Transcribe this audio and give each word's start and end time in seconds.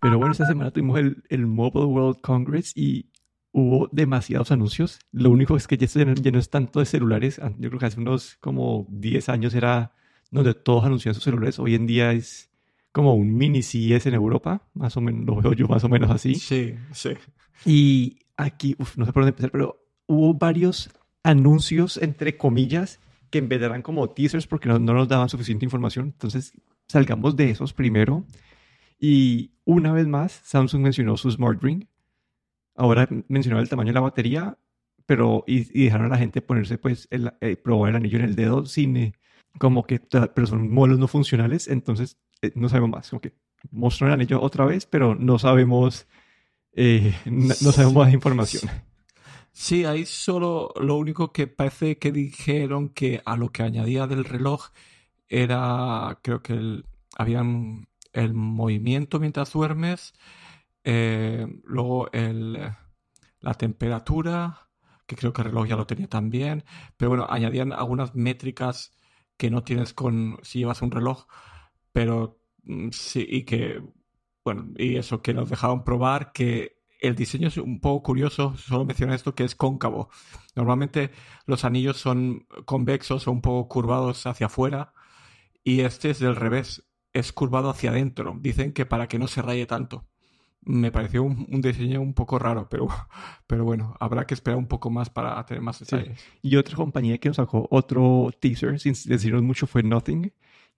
Pero 0.00 0.16
bueno, 0.18 0.32
esta 0.32 0.46
semana 0.46 0.70
tuvimos 0.70 0.98
el, 0.98 1.22
el 1.28 1.46
Mobile 1.46 1.84
World 1.84 2.20
Congress 2.22 2.72
y 2.74 3.10
hubo 3.52 3.88
demasiados 3.92 4.50
anuncios. 4.50 4.98
Lo 5.12 5.30
único 5.30 5.56
es 5.56 5.66
que 5.66 5.76
ya, 5.76 5.86
no, 6.04 6.38
es 6.38 6.50
tanto 6.50 6.80
de 6.80 6.86
celulares. 6.86 7.40
Yo 7.58 7.68
creo 7.68 7.78
que 7.78 7.86
hace 7.86 8.00
unos 8.00 8.36
como 8.40 8.86
10 8.90 9.28
años 9.28 9.54
era 9.54 9.92
donde 10.30 10.54
todos 10.54 10.84
anunciaban 10.84 11.14
sus 11.14 11.24
celulares. 11.24 11.58
Hoy 11.58 11.74
en 11.74 11.86
día 11.86 12.12
es 12.12 12.50
como 12.92 13.14
un 13.14 13.36
mini 13.36 13.62
CES 13.62 14.06
en 14.06 14.14
Europa, 14.14 14.62
más 14.74 14.96
o 14.96 15.00
menos, 15.00 15.26
lo 15.26 15.40
veo 15.40 15.52
yo 15.52 15.68
más 15.68 15.84
o 15.84 15.88
menos 15.88 16.10
así. 16.10 16.34
Sí, 16.34 16.74
sí. 16.92 17.10
Y 17.64 18.18
aquí, 18.36 18.74
uf, 18.78 18.96
no 18.96 19.06
sé 19.06 19.12
por 19.12 19.22
dónde 19.22 19.30
empezar, 19.30 19.50
pero 19.50 19.84
hubo 20.06 20.34
varios 20.34 20.90
anuncios, 21.22 21.98
entre 21.98 22.36
comillas, 22.36 23.00
que 23.30 23.38
en 23.38 23.48
vez 23.48 23.60
de 23.60 23.66
eran 23.66 23.82
como 23.82 24.08
teasers 24.10 24.46
porque 24.46 24.68
no, 24.68 24.78
no 24.78 24.94
nos 24.94 25.08
daban 25.08 25.28
suficiente 25.28 25.64
información. 25.64 26.06
Entonces, 26.06 26.52
salgamos 26.88 27.36
de 27.36 27.50
esos 27.50 27.72
primero. 27.72 28.24
Y 29.00 29.52
una 29.64 29.92
vez 29.92 30.06
más, 30.06 30.40
Samsung 30.44 30.82
mencionó 30.82 31.16
su 31.16 31.30
Smart 31.30 31.62
Ring. 31.62 31.86
Ahora 32.76 33.08
mencionó 33.28 33.58
el 33.58 33.68
tamaño 33.68 33.88
de 33.88 33.94
la 33.94 34.00
batería, 34.00 34.58
pero 35.06 35.42
y, 35.46 35.60
y 35.80 35.84
dejaron 35.84 36.06
a 36.06 36.10
la 36.10 36.18
gente 36.18 36.42
ponerse, 36.42 36.76
pues, 36.78 37.08
el, 37.10 37.32
eh, 37.40 37.56
probar 37.56 37.90
el 37.90 37.96
anillo 37.96 38.18
en 38.18 38.24
el 38.26 38.36
dedo 38.36 38.66
sin, 38.66 38.96
eh, 38.96 39.14
como 39.58 39.84
que, 39.84 39.98
pero 39.98 40.46
son 40.46 40.70
modelos 40.70 40.98
no 40.98 41.08
funcionales. 41.08 41.66
Entonces, 41.66 42.18
eh, 42.42 42.52
no 42.54 42.68
sabemos 42.68 42.90
más. 42.90 43.10
Como 43.10 43.20
que 43.22 43.32
mostró 43.70 44.06
el 44.06 44.12
anillo 44.12 44.40
otra 44.40 44.66
vez, 44.66 44.86
pero 44.86 45.14
no 45.14 45.38
sabemos, 45.38 46.06
eh, 46.72 47.14
no, 47.24 47.54
no 47.60 47.72
sabemos 47.72 47.94
más 47.94 48.12
información. 48.12 48.70
Sí, 49.52 49.84
ahí 49.84 50.06
solo 50.06 50.72
lo 50.80 50.96
único 50.96 51.32
que 51.32 51.46
parece 51.46 51.98
que 51.98 52.12
dijeron 52.12 52.90
que 52.90 53.20
a 53.24 53.36
lo 53.36 53.50
que 53.50 53.62
añadía 53.62 54.06
del 54.06 54.24
reloj 54.24 54.68
era, 55.28 56.18
creo 56.22 56.42
que 56.42 56.52
el, 56.52 56.84
habían 57.16 57.88
el 58.12 58.34
movimiento 58.34 59.20
mientras 59.20 59.52
duermes, 59.52 60.14
eh, 60.84 61.46
luego 61.64 62.10
el, 62.12 62.58
la 63.40 63.54
temperatura, 63.54 64.68
que 65.06 65.16
creo 65.16 65.32
que 65.32 65.42
el 65.42 65.48
reloj 65.48 65.66
ya 65.68 65.76
lo 65.76 65.86
tenía 65.86 66.08
también, 66.08 66.64
pero 66.96 67.10
bueno, 67.10 67.26
añadían 67.28 67.72
algunas 67.72 68.14
métricas 68.14 68.92
que 69.36 69.50
no 69.50 69.62
tienes 69.64 69.94
con 69.94 70.38
si 70.42 70.60
llevas 70.60 70.82
un 70.82 70.90
reloj, 70.90 71.26
pero 71.92 72.40
mm, 72.64 72.90
sí, 72.92 73.26
y 73.28 73.44
que, 73.44 73.82
bueno, 74.44 74.68
y 74.76 74.96
eso 74.96 75.22
que 75.22 75.34
nos 75.34 75.50
dejaban 75.50 75.84
probar 75.84 76.32
que 76.32 76.80
el 77.00 77.16
diseño 77.16 77.48
es 77.48 77.56
un 77.56 77.80
poco 77.80 78.02
curioso, 78.02 78.56
solo 78.56 78.84
menciono 78.84 79.14
esto 79.14 79.34
que 79.34 79.44
es 79.44 79.54
cóncavo. 79.54 80.10
Normalmente 80.54 81.10
los 81.46 81.64
anillos 81.64 81.96
son 81.96 82.46
convexos 82.66 83.26
o 83.26 83.32
un 83.32 83.40
poco 83.40 83.68
curvados 83.68 84.26
hacia 84.26 84.46
afuera 84.46 84.92
y 85.64 85.80
este 85.80 86.10
es 86.10 86.18
del 86.20 86.36
revés, 86.36 86.89
es 87.12 87.32
curvado 87.32 87.70
hacia 87.70 87.90
adentro. 87.90 88.36
Dicen 88.40 88.72
que 88.72 88.86
para 88.86 89.08
que 89.08 89.18
no 89.18 89.26
se 89.26 89.42
raye 89.42 89.66
tanto. 89.66 90.06
Me 90.62 90.92
pareció 90.92 91.22
un, 91.22 91.46
un 91.50 91.60
diseño 91.62 92.02
un 92.02 92.12
poco 92.12 92.38
raro, 92.38 92.68
pero, 92.68 92.88
pero 93.46 93.64
bueno, 93.64 93.96
habrá 93.98 94.26
que 94.26 94.34
esperar 94.34 94.58
un 94.58 94.66
poco 94.66 94.90
más 94.90 95.08
para 95.10 95.44
tener 95.46 95.62
más 95.62 95.76
Sí. 95.78 95.84
detalles. 95.86 96.22
Y 96.42 96.56
otra 96.56 96.76
compañía 96.76 97.18
que 97.18 97.30
nos 97.30 97.36
sacó 97.36 97.66
otro 97.70 98.30
teaser, 98.40 98.78
sin 98.78 98.94
decirnos 99.06 99.42
mucho, 99.42 99.66
fue 99.66 99.82
Nothing, 99.82 100.32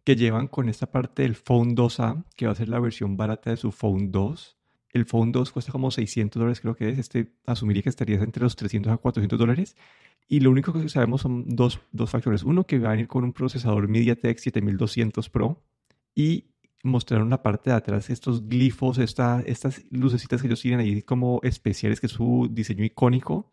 que 0.04 0.16
llevan 0.16 0.46
con 0.48 0.68
esta 0.68 0.90
parte 0.90 1.22
del 1.22 1.34
Phone 1.34 1.74
2A, 1.76 2.24
que 2.36 2.46
va 2.46 2.52
a 2.52 2.56
ser 2.56 2.68
la 2.68 2.78
versión 2.80 3.16
barata 3.16 3.50
de 3.50 3.56
su 3.56 3.72
Phone 3.72 4.10
2. 4.12 4.56
El 4.90 5.06
Phone 5.06 5.32
2 5.32 5.50
cuesta 5.52 5.72
como 5.72 5.90
600 5.90 6.38
dólares, 6.38 6.60
creo 6.60 6.76
que 6.76 6.88
es. 6.90 6.98
Este 6.98 7.32
asumiría 7.46 7.82
que 7.82 7.88
estaría 7.88 8.16
entre 8.16 8.42
los 8.42 8.54
300 8.56 8.92
a 8.92 8.96
400 8.98 9.38
dólares. 9.38 9.76
Y 10.28 10.40
lo 10.40 10.50
único 10.50 10.72
que 10.72 10.88
sabemos 10.88 11.22
son 11.22 11.44
dos, 11.48 11.80
dos 11.92 12.10
factores. 12.10 12.42
Uno, 12.44 12.64
que 12.64 12.78
va 12.78 12.88
a 12.88 12.92
venir 12.92 13.08
con 13.08 13.24
un 13.24 13.32
procesador 13.32 13.88
MediaTek 13.88 14.38
7200 14.38 15.28
Pro. 15.30 15.62
Y 16.14 16.46
mostraron 16.84 17.30
la 17.30 17.42
parte 17.42 17.70
de 17.70 17.76
atrás 17.76 18.10
estos 18.10 18.48
glifos, 18.48 18.98
esta, 18.98 19.40
estas 19.46 19.82
lucecitas 19.90 20.40
que 20.40 20.48
ellos 20.48 20.60
tienen 20.60 20.80
ahí 20.80 21.02
como 21.02 21.40
especiales, 21.42 22.00
que 22.00 22.06
es 22.06 22.12
su 22.12 22.48
diseño 22.50 22.84
icónico 22.84 23.50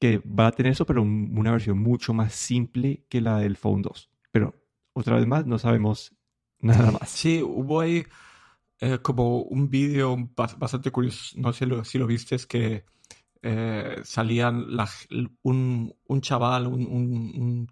que 0.00 0.18
va 0.18 0.48
a 0.48 0.52
tener 0.52 0.72
eso, 0.72 0.86
pero 0.86 1.02
un- 1.02 1.32
una 1.36 1.52
versión 1.52 1.78
mucho 1.78 2.14
más 2.14 2.34
simple 2.34 3.04
que 3.08 3.20
la 3.20 3.38
del 3.38 3.56
Phone 3.56 3.82
2. 3.82 4.10
Pero 4.32 4.54
otra 4.94 5.16
vez 5.16 5.26
más, 5.26 5.46
no 5.46 5.58
sabemos 5.58 6.14
nada 6.60 6.90
más. 6.92 7.10
Sí, 7.10 7.42
hubo 7.42 7.80
ahí 7.80 8.04
eh, 8.80 8.98
como 9.02 9.42
un 9.42 9.70
vídeo 9.70 10.16
bas- 10.16 10.58
bastante 10.58 10.90
curioso, 10.90 11.36
no 11.40 11.52
sé 11.52 11.66
lo- 11.66 11.84
si 11.84 11.98
lo 11.98 12.06
viste, 12.06 12.34
es 12.36 12.46
que 12.46 12.84
eh, 13.42 13.96
salían 14.04 14.76
la 14.76 14.88
un, 15.42 15.94
un 16.06 16.20
chaval, 16.20 16.66
un- 16.68 16.86
un- 16.86 17.68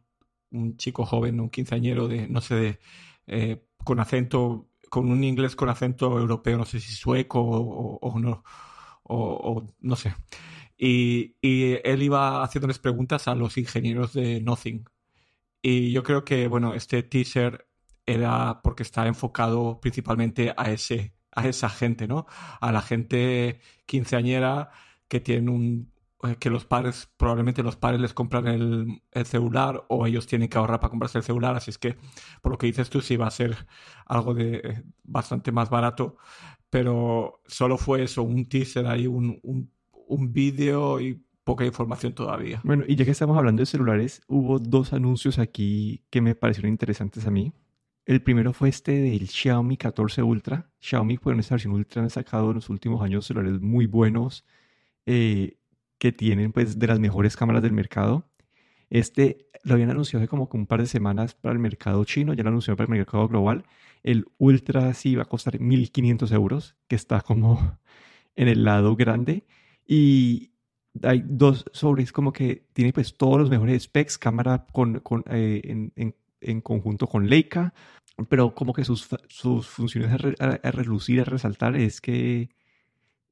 un 0.52 0.76
chico 0.76 1.04
joven, 1.06 1.40
un 1.40 1.50
quinceañero 1.50 2.08
de, 2.08 2.28
no 2.28 2.40
sé, 2.40 2.54
de, 2.56 2.80
eh, 3.28 3.64
con 3.84 4.00
acento, 4.00 4.68
con 4.88 5.10
un 5.10 5.24
inglés 5.24 5.56
con 5.56 5.68
acento 5.68 6.18
europeo, 6.18 6.58
no 6.58 6.64
sé 6.64 6.80
si 6.80 6.92
sueco 6.92 7.40
o, 7.40 8.18
no, 8.18 8.42
o, 9.04 9.66
no 9.80 9.96
sé. 9.96 10.14
Y, 10.76 11.36
y 11.42 11.78
él 11.84 12.02
iba 12.02 12.42
haciéndoles 12.42 12.78
preguntas 12.78 13.28
a 13.28 13.34
los 13.34 13.58
ingenieros 13.58 14.12
de 14.14 14.40
Nothing. 14.40 14.84
Y 15.62 15.92
yo 15.92 16.02
creo 16.02 16.24
que, 16.24 16.48
bueno, 16.48 16.74
este 16.74 17.02
teaser 17.02 17.68
era 18.06 18.60
porque 18.62 18.82
está 18.82 19.06
enfocado 19.06 19.80
principalmente 19.80 20.54
a 20.56 20.70
ese, 20.70 21.14
a 21.32 21.46
esa 21.48 21.68
gente, 21.68 22.08
¿no? 22.08 22.26
A 22.60 22.72
la 22.72 22.82
gente 22.82 23.60
quinceañera 23.86 24.70
que 25.08 25.20
tiene 25.20 25.50
un 25.50 25.92
que 26.38 26.50
los 26.50 26.66
padres, 26.66 27.10
probablemente 27.16 27.62
los 27.62 27.76
padres 27.76 28.00
les 28.00 28.12
compran 28.12 28.46
el, 28.46 29.02
el 29.10 29.26
celular 29.26 29.84
o 29.88 30.06
ellos 30.06 30.26
tienen 30.26 30.48
que 30.48 30.58
ahorrar 30.58 30.80
para 30.80 30.90
comprarse 30.90 31.18
el 31.18 31.24
celular, 31.24 31.56
así 31.56 31.70
es 31.70 31.78
que 31.78 31.96
por 32.42 32.52
lo 32.52 32.58
que 32.58 32.66
dices 32.66 32.90
tú 32.90 33.00
sí 33.00 33.16
va 33.16 33.26
a 33.26 33.30
ser 33.30 33.56
algo 34.06 34.34
de 34.34 34.56
eh, 34.56 34.82
bastante 35.02 35.50
más 35.50 35.70
barato, 35.70 36.16
pero 36.68 37.40
solo 37.46 37.78
fue 37.78 38.02
eso, 38.02 38.22
un 38.22 38.46
teaser 38.48 38.86
ahí, 38.86 39.06
un, 39.06 39.40
un, 39.42 39.70
un 39.92 40.32
vídeo 40.32 41.00
y 41.00 41.24
poca 41.42 41.64
información 41.64 42.12
todavía. 42.12 42.60
Bueno, 42.64 42.84
y 42.86 42.96
ya 42.96 43.04
que 43.04 43.12
estamos 43.12 43.38
hablando 43.38 43.60
de 43.60 43.66
celulares, 43.66 44.22
hubo 44.28 44.58
dos 44.58 44.92
anuncios 44.92 45.38
aquí 45.38 46.04
que 46.10 46.20
me 46.20 46.34
parecieron 46.34 46.70
interesantes 46.70 47.26
a 47.26 47.30
mí. 47.30 47.52
El 48.04 48.22
primero 48.22 48.52
fue 48.52 48.68
este 48.68 48.92
del 48.92 49.28
Xiaomi 49.28 49.76
14 49.76 50.22
Ultra. 50.22 50.70
Xiaomi, 50.80 51.18
pues 51.18 51.34
en 51.34 51.40
esta 51.40 51.54
versión 51.54 51.74
Ultra 51.74 52.02
han 52.02 52.10
sacado 52.10 52.50
en 52.50 52.56
los 52.56 52.68
últimos 52.68 53.02
años 53.02 53.26
celulares 53.26 53.60
muy 53.60 53.86
buenos 53.86 54.44
eh, 55.06 55.56
que 56.00 56.12
tienen 56.12 56.52
pues 56.52 56.80
de 56.80 56.88
las 56.88 57.00
mejores 57.00 57.36
cámaras 57.38 57.62
del 57.62 57.74
mercado. 57.74 58.28
Este 58.90 59.46
lo 59.64 59.74
habían 59.74 59.90
anunciado 59.90 60.22
hace 60.22 60.28
como 60.28 60.48
un 60.52 60.66
par 60.66 60.80
de 60.80 60.86
semanas 60.86 61.34
para 61.34 61.52
el 61.52 61.58
mercado 61.60 62.04
chino, 62.04 62.34
ya 62.34 62.42
lo 62.44 62.48
anunciaron 62.50 62.78
para 62.78 62.86
el 62.86 62.98
mercado 62.98 63.28
global. 63.28 63.64
El 64.02 64.26
Ultra 64.38 64.94
sí 64.94 65.16
va 65.16 65.22
a 65.24 65.26
costar 65.26 65.60
1.500 65.60 66.32
euros, 66.32 66.76
que 66.88 66.96
está 66.96 67.20
como 67.22 67.78
en 68.36 68.48
el 68.48 68.64
lado 68.64 68.96
grande. 68.96 69.44
Y 69.86 70.52
hay 71.02 71.22
dos 71.26 71.64
sobres 71.72 72.12
como 72.12 72.32
que 72.32 72.66
tiene 72.72 72.92
pues 72.92 73.16
todos 73.16 73.38
los 73.38 73.50
mejores 73.50 73.82
specs, 73.84 74.18
cámara 74.18 74.66
con, 74.72 75.00
con, 75.00 75.24
eh, 75.30 75.60
en, 75.64 75.92
en- 75.96 76.16
en 76.42 76.62
conjunto 76.62 77.06
con 77.06 77.28
Leica, 77.28 77.74
pero 78.30 78.54
como 78.54 78.72
que 78.72 78.84
sus, 78.84 79.08
sus 79.28 79.68
funciones 79.68 80.10
a, 80.12 80.16
re- 80.16 80.34
a- 80.40 80.58
a 80.66 80.70
relucir, 80.70 81.20
a 81.20 81.24
resaltar 81.24 81.76
es 81.76 82.00
que 82.00 82.50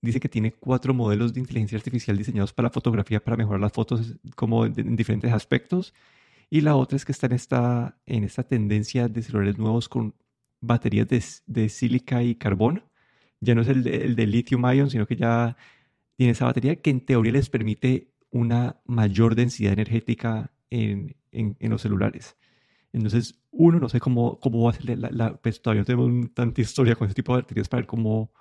dice 0.00 0.20
que 0.20 0.28
tiene 0.28 0.52
cuatro 0.52 0.94
modelos 0.94 1.34
de 1.34 1.40
inteligencia 1.40 1.76
artificial 1.78 2.16
diseñados 2.16 2.52
para 2.52 2.70
fotografía 2.70 3.22
para 3.22 3.36
mejorar 3.36 3.60
las 3.60 3.72
fotos 3.72 4.16
como 4.36 4.66
en 4.66 4.96
diferentes 4.96 5.32
aspectos. 5.32 5.94
Y 6.50 6.62
la 6.62 6.76
otra 6.76 6.96
es 6.96 7.04
que 7.04 7.12
está 7.12 7.26
en 7.26 7.32
esta, 7.34 7.98
en 8.06 8.24
esta 8.24 8.42
tendencia 8.44 9.08
de 9.08 9.22
celulares 9.22 9.58
nuevos 9.58 9.88
con 9.88 10.14
baterías 10.60 11.08
de, 11.08 11.22
de 11.46 11.68
sílica 11.68 12.22
y 12.22 12.34
carbón. 12.36 12.84
Ya 13.40 13.54
no 13.54 13.62
es 13.62 13.68
el 13.68 13.84
de, 13.84 13.96
el 14.04 14.16
de 14.16 14.26
lithium 14.26 14.64
ion, 14.72 14.90
sino 14.90 15.06
que 15.06 15.16
ya 15.16 15.56
tiene 16.16 16.32
esa 16.32 16.46
batería 16.46 16.76
que 16.76 16.90
en 16.90 17.00
teoría 17.04 17.32
les 17.32 17.50
permite 17.50 18.12
una 18.30 18.80
mayor 18.86 19.34
densidad 19.34 19.72
energética 19.72 20.52
en, 20.70 21.16
en- 21.32 21.56
los 21.70 21.82
celulares. 21.82 22.36
Entonces, 22.92 23.40
uno, 23.52 23.80
no 23.80 23.88
sé 23.88 24.00
cómo, 24.00 24.40
cómo 24.40 24.64
va 24.64 24.70
a 24.72 24.74
ser 24.74 24.98
la, 24.98 25.10
la- 25.12 25.36
pues 25.40 25.62
todavía 25.62 25.82
no 25.82 25.86
tenemos 25.86 26.34
tanta 26.34 26.60
historia 26.60 26.96
con 26.96 27.06
ese 27.06 27.14
tipo 27.14 27.34
de 27.36 27.42
baterías 27.42 27.68
para 27.68 27.82
ver 27.82 27.86
cómo, 27.88 28.32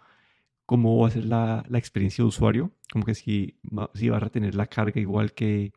cómo 0.67 0.99
va 0.99 1.09
a 1.09 1.11
ser 1.11 1.25
la, 1.25 1.65
la 1.69 1.79
experiencia 1.79 2.23
de 2.23 2.29
usuario, 2.29 2.73
como 2.93 3.05
que 3.05 3.15
si, 3.15 3.59
si 3.95 4.09
va 4.09 4.17
a 4.19 4.21
retener 4.21 4.55
la 4.55 4.67
carga 4.67 5.01
igual 5.01 5.33
que, 5.33 5.73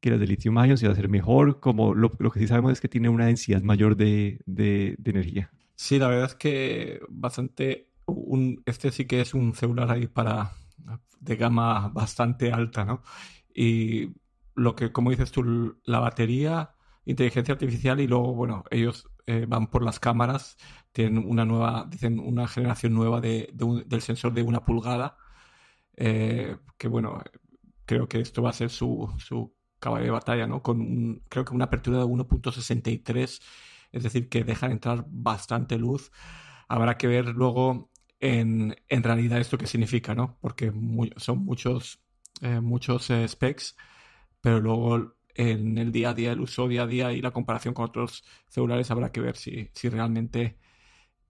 que 0.00 0.10
las 0.10 0.20
de 0.20 0.26
lithium 0.28 0.56
ion, 0.64 0.78
si 0.78 0.86
va 0.86 0.92
a 0.92 0.96
ser 0.96 1.08
mejor, 1.10 1.60
como 1.60 1.94
lo, 1.94 2.12
lo 2.18 2.30
que 2.32 2.40
sí 2.40 2.48
sabemos 2.48 2.72
es 2.72 2.80
que 2.82 2.88
tiene 2.88 3.08
una 3.10 3.26
densidad 3.26 3.62
mayor 3.62 3.96
de, 3.96 4.40
de- 4.46 4.96
energía. 5.04 5.52
Sí, 5.76 5.98
la 5.98 6.08
verdad 6.08 6.26
es 6.26 6.34
que 6.34 7.00
bastante. 7.08 7.88
Este 8.66 8.90
sí 8.92 9.06
que 9.06 9.20
es 9.20 9.34
un 9.34 9.54
celular 9.54 9.90
ahí 9.90 10.06
para 10.06 10.52
de 11.20 11.36
gama 11.36 11.88
bastante 11.88 12.52
alta, 12.52 12.84
¿no? 12.84 13.02
Y 13.54 14.10
lo 14.54 14.74
que, 14.76 14.92
como 14.92 15.10
dices 15.10 15.32
tú, 15.32 15.78
la 15.84 15.98
batería, 16.00 16.74
inteligencia 17.04 17.52
artificial 17.54 18.00
y 18.00 18.06
luego, 18.08 18.34
bueno, 18.34 18.64
ellos 18.70 19.08
eh, 19.26 19.46
van 19.48 19.68
por 19.70 19.84
las 19.84 20.00
cámaras, 20.00 20.56
tienen 20.92 21.18
una 21.28 21.44
nueva, 21.44 21.86
dicen 21.88 22.18
una 22.18 22.48
generación 22.48 22.94
nueva 22.94 23.20
de, 23.20 23.50
del 23.86 24.02
sensor 24.02 24.32
de 24.34 24.42
una 24.42 24.64
pulgada, 24.64 25.16
eh, 25.96 26.56
que 26.78 26.88
bueno, 26.88 27.22
creo 27.86 28.08
que 28.08 28.20
esto 28.20 28.42
va 28.42 28.50
a 28.50 28.52
ser 28.52 28.70
su, 28.70 29.12
su 29.18 29.54
caballo 29.78 30.04
de 30.06 30.10
batalla, 30.10 30.46
¿no? 30.46 30.62
Con 30.62 31.22
creo 31.28 31.44
que 31.44 31.54
una 31.54 31.66
apertura 31.66 31.98
de 31.98 32.04
1.63, 32.04 33.42
es 33.92 34.02
decir, 34.02 34.28
que 34.28 34.44
dejan 34.44 34.72
entrar 34.72 35.04
bastante 35.08 35.78
luz. 35.78 36.10
habrá 36.68 36.96
que 36.98 37.06
ver 37.08 37.26
luego 37.28 37.90
en, 38.20 38.76
en 38.88 39.02
realidad 39.02 39.40
esto 39.40 39.58
qué 39.58 39.66
significa, 39.66 40.14
¿no? 40.14 40.38
Porque 40.40 40.72
son 41.16 41.44
muchos, 41.44 42.00
eh, 42.40 42.60
muchos 42.60 43.10
specs, 43.28 43.76
pero 44.40 44.60
luego 44.60 45.14
en 45.34 45.78
el 45.78 45.92
día 45.92 46.10
a 46.10 46.14
día, 46.14 46.32
el 46.32 46.40
uso 46.40 46.68
día 46.68 46.82
a 46.82 46.86
día 46.86 47.12
y 47.12 47.22
la 47.22 47.30
comparación 47.30 47.74
con 47.74 47.84
otros 47.86 48.24
celulares 48.48 48.90
habrá 48.90 49.12
que 49.12 49.20
ver 49.20 49.36
si, 49.36 49.70
si 49.72 49.88
realmente 49.88 50.58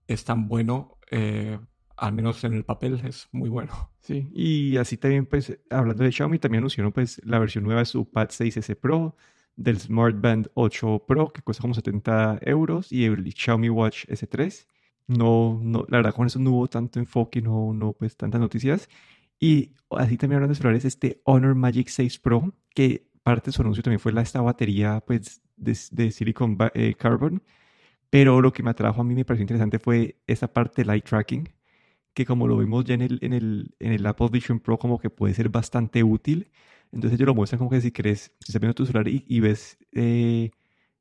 es 0.07 0.23
tan 0.25 0.47
bueno, 0.47 0.97
eh, 1.11 1.59
al 1.97 2.13
menos 2.13 2.43
en 2.43 2.53
el 2.53 2.65
papel 2.65 3.01
es 3.05 3.27
muy 3.31 3.49
bueno. 3.49 3.91
Sí, 4.01 4.29
y 4.33 4.77
así 4.77 4.97
también, 4.97 5.25
pues, 5.25 5.57
hablando 5.69 6.03
de 6.03 6.11
Xiaomi, 6.11 6.39
también 6.39 6.59
anunciaron, 6.59 6.91
pues, 6.91 7.21
la 7.23 7.39
versión 7.39 7.63
nueva 7.63 7.79
de 7.81 7.85
su 7.85 8.09
Pad 8.09 8.29
6S 8.29 8.75
Pro, 8.75 9.15
del 9.55 9.79
Smart 9.79 10.19
Band 10.19 10.49
8 10.55 11.05
Pro, 11.07 11.31
que 11.31 11.41
cuesta 11.41 11.61
como 11.61 11.73
70 11.73 12.39
euros, 12.41 12.91
y 12.91 13.05
el 13.05 13.31
Xiaomi 13.33 13.69
Watch 13.69 14.05
S3. 14.07 14.67
No, 15.07 15.59
no, 15.61 15.85
la 15.89 15.97
verdad, 15.99 16.13
con 16.13 16.27
eso 16.27 16.39
no 16.39 16.51
hubo 16.51 16.67
tanto 16.67 16.99
enfoque, 16.99 17.41
no, 17.41 17.73
no, 17.73 17.93
pues, 17.93 18.17
tantas 18.17 18.41
noticias. 18.41 18.89
Y 19.39 19.73
así 19.91 20.17
también 20.17 20.37
hablando 20.37 20.53
de 20.53 20.57
celulares, 20.57 20.85
este 20.85 21.21
Honor 21.25 21.55
Magic 21.55 21.87
6 21.87 22.19
Pro, 22.19 22.53
que 22.75 23.07
parte 23.23 23.47
de 23.47 23.53
su 23.53 23.61
anuncio 23.61 23.83
también 23.83 23.99
fue 23.99 24.13
la, 24.13 24.21
esta 24.21 24.41
batería, 24.41 25.01
pues, 25.05 25.41
de, 25.57 25.77
de 25.91 26.11
Silicon 26.11 26.57
eh, 26.75 26.95
Carbon. 26.95 27.41
Pero 28.09 28.41
lo 28.41 28.53
que 28.53 28.63
me 28.63 28.69
atrajo 28.71 29.01
a 29.01 29.03
mí, 29.03 29.15
me 29.15 29.25
pareció 29.25 29.43
interesante 29.43 29.79
fue 29.79 30.21
esa 30.27 30.53
parte 30.53 30.83
de 30.83 30.85
light 30.85 31.05
tracking, 31.05 31.49
que 32.13 32.25
como 32.25 32.47
lo 32.47 32.57
vimos 32.57 32.85
ya 32.85 32.93
en 32.95 33.01
el, 33.01 33.19
en 33.23 33.33
el, 33.33 33.75
en 33.79 33.93
el 33.93 34.05
Apple 34.05 34.29
Vision 34.31 34.59
Pro, 34.59 34.77
como 34.77 34.99
que 34.99 35.09
puede 35.09 35.33
ser 35.33 35.49
bastante 35.49 36.03
útil. 36.03 36.51
Entonces 36.91 37.19
ellos 37.19 37.27
lo 37.27 37.35
muestran 37.35 37.57
como 37.59 37.71
que 37.71 37.81
si 37.81 37.91
querés, 37.91 38.33
si 38.39 38.51
estás 38.51 38.61
viendo 38.61 38.75
tu 38.75 38.85
celular 38.85 39.07
y, 39.07 39.39
ves 39.39 39.79
eh, 39.93 40.51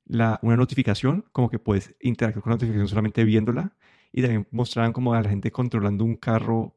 la, 0.06 0.38
una 0.42 0.56
notificación, 0.56 1.24
como 1.32 1.50
que 1.50 1.58
puedes 1.58 1.94
interactuar 2.00 2.42
con 2.42 2.50
la 2.52 2.54
notificación 2.56 2.88
solamente 2.88 3.24
viéndola. 3.24 3.76
Y 4.12 4.22
también 4.22 4.46
mostraban 4.50 4.92
como 4.92 5.14
a 5.14 5.22
la 5.22 5.28
gente 5.28 5.50
controlando 5.52 6.04
un 6.04 6.16
carro, 6.16 6.76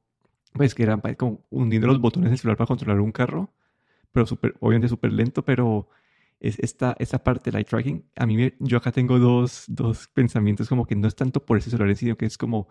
pues 0.54 0.76
que 0.76 0.84
eran 0.84 1.02
como 1.18 1.46
hundiendo 1.50 1.88
los 1.88 2.02
botones 2.02 2.30
del 2.32 2.40
celular 2.40 2.58
para 2.58 2.68
controlar 2.68 3.00
un 3.02 3.12
carro, 3.14 3.54
pero 4.16 4.26
super, 4.26 4.56
obviamente 4.62 4.88
súper 4.88 5.12
lento, 5.12 5.44
pero 5.44 5.90
es 6.40 6.58
esta, 6.60 6.96
esta 7.00 7.22
parte 7.22 7.52
de 7.52 7.56
light 7.58 7.68
tracking. 7.68 8.06
A 8.16 8.26
mí, 8.26 8.54
yo 8.60 8.78
acá 8.78 8.94
tengo 8.94 9.20
dos, 9.20 9.66
dos 9.68 10.08
pensamientos 10.08 10.70
como 10.70 10.86
que 10.86 10.96
no 10.96 11.10
es 11.10 11.16
tanto 11.16 11.46
por 11.46 11.58
ese 11.58 11.70
celular, 11.70 11.94
sino 11.98 12.16
que 12.16 12.26
es 12.26 12.38
como 12.38 12.70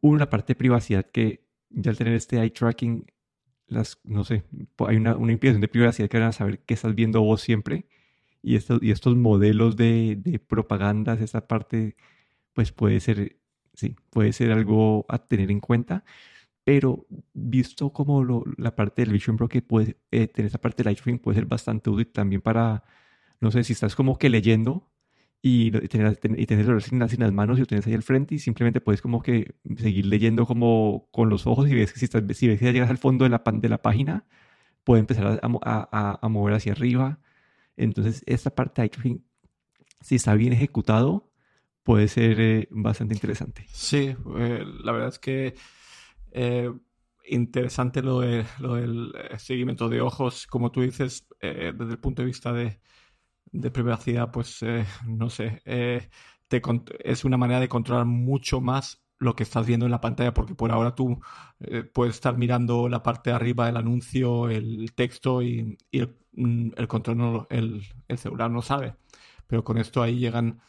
una 0.00 0.30
parte 0.30 0.52
de 0.52 0.58
privacidad 0.58 1.04
que 1.10 1.44
ya 1.70 1.90
al 1.90 1.96
tener 1.96 2.14
este 2.14 2.36
eye 2.40 2.50
tracking, 2.50 3.04
las, 3.66 3.98
no 4.04 4.22
sé, 4.22 4.44
hay 4.86 4.96
una, 4.96 5.16
una 5.16 5.32
implicación 5.32 5.60
de 5.60 5.66
privacidad 5.66 6.08
que 6.08 6.20
van 6.20 6.28
a 6.28 6.32
saber 6.32 6.60
qué 6.60 6.74
estás 6.74 6.94
viendo 6.94 7.20
vos 7.20 7.40
siempre. 7.40 7.88
Y 8.40 8.54
estos, 8.54 8.80
y 8.80 8.92
estos 8.92 9.16
modelos 9.16 9.76
de, 9.76 10.14
de 10.22 10.38
propagandas, 10.38 11.20
esa 11.20 11.48
parte, 11.48 11.96
pues 12.52 12.70
puede 12.70 13.00
ser, 13.00 13.38
sí, 13.74 13.96
puede 14.10 14.32
ser 14.32 14.52
algo 14.52 15.04
a 15.08 15.18
tener 15.18 15.50
en 15.50 15.58
cuenta. 15.58 16.04
Pero 16.66 17.06
visto 17.32 17.92
como 17.92 18.24
lo, 18.24 18.42
la 18.56 18.74
parte 18.74 19.02
del 19.02 19.12
Vision 19.12 19.36
Pro 19.36 19.48
que 19.48 19.62
puede 19.62 19.98
eh, 20.10 20.26
tener 20.26 20.48
esa 20.48 20.60
parte 20.60 20.82
del 20.82 20.86
light 20.86 20.98
tracking 20.98 21.20
puede 21.20 21.36
ser 21.36 21.46
bastante 21.46 21.90
útil 21.90 22.08
también 22.08 22.42
para, 22.42 22.82
no 23.40 23.52
sé, 23.52 23.62
si 23.62 23.72
estás 23.72 23.94
como 23.94 24.18
que 24.18 24.28
leyendo 24.28 24.90
y, 25.40 25.70
tener, 25.70 26.18
y 26.36 26.46
tener 26.46 26.82
sin, 26.82 26.98
las 26.98 27.32
manos 27.32 27.58
y 27.58 27.60
lo 27.60 27.66
tienes 27.66 27.86
ahí 27.86 27.94
al 27.94 28.02
frente 28.02 28.34
y 28.34 28.40
simplemente 28.40 28.80
puedes 28.80 29.00
como 29.00 29.22
que 29.22 29.54
seguir 29.76 30.06
leyendo 30.06 30.44
como 30.44 31.08
con 31.12 31.28
los 31.30 31.46
ojos 31.46 31.68
y 31.70 31.74
ves 31.76 31.92
que 31.92 32.00
si, 32.00 32.06
estás, 32.06 32.24
si 32.36 32.48
ves 32.48 32.58
que 32.58 32.64
ya 32.64 32.72
llegas 32.72 32.90
al 32.90 32.98
fondo 32.98 33.24
de 33.24 33.30
la, 33.30 33.44
de 33.46 33.68
la 33.68 33.80
página, 33.80 34.24
puede 34.82 34.98
empezar 34.98 35.38
a, 35.40 35.48
a, 35.62 36.18
a, 36.20 36.28
mover 36.28 36.54
hacia 36.54 36.72
arriba. 36.72 37.20
Entonces, 37.76 38.24
esta 38.26 38.52
parte 38.52 38.82
de 38.82 39.20
si 40.00 40.16
está 40.16 40.34
bien 40.34 40.52
ejecutado, 40.52 41.30
puede 41.84 42.08
ser 42.08 42.40
eh, 42.40 42.66
bastante 42.72 43.14
interesante. 43.14 43.66
Sí, 43.68 44.16
eh, 44.38 44.64
la 44.82 44.90
verdad 44.90 45.10
es 45.10 45.20
que 45.20 45.54
eh, 46.36 46.70
interesante 47.28 48.02
lo, 48.02 48.20
del 48.20 49.12
seguimiento 49.38 49.88
de 49.88 50.00
ojos, 50.00 50.46
como 50.46 50.70
tú 50.70 50.82
dices, 50.82 51.26
desde 51.40 51.92
el 51.92 51.98
punto 51.98 52.22
de 52.22 52.26
vista 52.26 52.52
de, 52.52 52.80
privacidad, 53.72 54.30
pues 54.30 54.62
eh, 54.62 54.84
no 55.06 55.30
sé, 55.30 55.62
eh, 55.64 56.08
es 57.00 57.24
una 57.24 57.36
manera 57.36 57.60
de 57.60 57.68
controlar 57.68 58.04
mucho 58.06 58.60
más 58.60 59.02
lo 59.18 59.34
que 59.34 59.44
estás 59.44 59.66
viendo 59.66 59.86
en 59.86 59.92
la 59.92 60.00
pantalla, 60.00 60.34
porque 60.34 60.54
por 60.54 60.70
ahora 60.70 60.94
tú 60.94 61.20
eh, 61.60 61.82
puedes 61.84 62.16
estar 62.16 62.36
mirando 62.36 62.88
la 62.88 63.02
parte 63.02 63.30
de 63.30 63.36
arriba 63.36 63.66
del 63.66 63.76
anuncio, 63.78 64.48
el 64.50 64.92
texto 64.94 65.42
y, 65.42 65.78
el, 65.92 66.16
mm, 66.32 66.72
el, 66.76 66.88
control, 66.88 67.16
no, 67.16 67.46
el, 67.50 67.82
el, 68.08 68.18
celular 68.18 68.50
no 68.50 68.62
sabe. 68.62 68.96
Pero 69.46 69.64
con 69.64 69.78
esto 69.78 70.02
ahí 70.02 70.18
llegan 70.18 70.60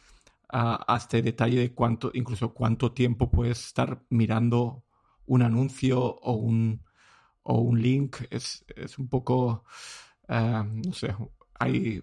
a, 0.48 0.96
este 0.96 1.22
detalle 1.22 1.58
de 1.60 1.74
cuánto, 1.74 2.10
incluso 2.14 2.54
cuánto 2.54 2.92
tiempo 2.92 3.30
puedes 3.30 3.66
estar 3.66 4.02
mirando 4.10 4.84
un 5.28 5.42
anuncio 5.42 6.00
o 6.00 6.32
un, 6.34 6.84
o 7.42 7.60
un 7.60 7.80
link. 7.80 8.16
Es, 8.30 8.64
es 8.76 8.98
un 8.98 9.08
poco, 9.08 9.64
no 10.28 10.92
sé, 10.92 11.14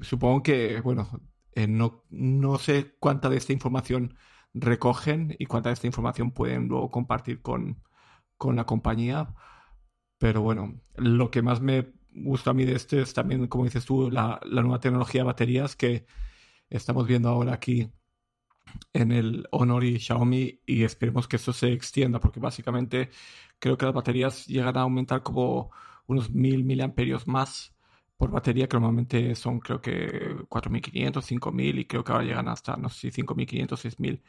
supongo 0.02 0.44
que, 0.44 0.82
bueno, 0.82 1.10
eh, 1.54 1.68
no, 1.68 2.04
no 2.10 2.58
sé 2.58 2.96
cuánta 3.00 3.30
de 3.30 3.38
esta 3.38 3.54
información 3.54 4.16
recogen 4.54 5.36
y 5.40 5.46
cuánta 5.48 5.70
de 5.70 5.74
esta 5.74 5.88
información 5.88 6.32
pueden 6.32 6.68
luego 6.68 6.92
compartir 6.92 7.42
con, 7.42 7.82
con 8.38 8.56
la 8.56 8.66
compañía. 8.66 9.34
Pero 10.18 10.42
bueno, 10.42 10.82
lo 10.96 11.30
que 11.32 11.42
más 11.42 11.62
me 11.62 11.94
gusta 12.12 12.52
a 12.52 12.54
mí 12.54 12.66
de 12.66 12.76
este 12.76 13.02
es 13.02 13.14
también, 13.14 13.48
como 13.48 13.66
dices 13.66 13.86
tú, 13.86 14.10
la, 14.10 14.40
la 14.46 14.62
nueva 14.62 14.80
tecnología 14.80 15.22
de 15.22 15.26
baterías 15.26 15.76
que 15.76 16.06
estamos 16.70 17.08
viendo 17.08 17.30
ahora 17.30 17.54
aquí 17.54 17.92
en 18.94 19.12
el 19.12 19.48
Honor 19.52 19.84
y 19.84 20.00
Xiaomi 20.00 20.62
y 20.66 20.84
esperemos 20.84 21.28
que 21.28 21.38
eso 21.38 21.54
se 21.54 21.72
extienda 21.74 22.20
porque 22.20 22.40
básicamente 22.40 23.10
creo 23.60 23.78
que 23.78 23.86
las 23.86 23.94
baterías 23.96 24.48
llegan 24.48 24.78
a 24.78 24.82
aumentar 24.82 25.24
como 25.24 25.72
unos 26.08 26.30
mil 26.32 26.64
miliamperios 26.64 27.28
más 27.28 27.76
por 28.18 28.32
batería, 28.32 28.68
que 28.68 28.78
normalmente 28.78 29.36
son 29.36 29.60
creo 29.60 29.82
que 29.82 30.36
4.500, 30.50 31.22
5.000 31.24 31.80
y 31.80 31.86
creo 31.86 32.04
que 32.04 32.12
ahora 32.12 32.24
llegan 32.26 32.48
hasta, 32.48 32.78
no 32.78 32.90
sé 32.90 33.12
si 33.12 33.22
5.500, 33.22 33.78
6.000. 33.78 34.22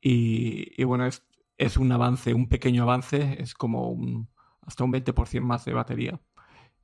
Y, 0.00 0.80
y 0.80 0.84
bueno, 0.84 1.06
es, 1.06 1.24
es 1.58 1.76
un 1.76 1.92
avance, 1.92 2.34
un 2.34 2.48
pequeño 2.48 2.82
avance, 2.84 3.36
es 3.40 3.54
como 3.54 3.90
un, 3.90 4.28
hasta 4.62 4.84
un 4.84 4.92
20% 4.92 5.40
más 5.42 5.64
de 5.64 5.74
batería. 5.74 6.20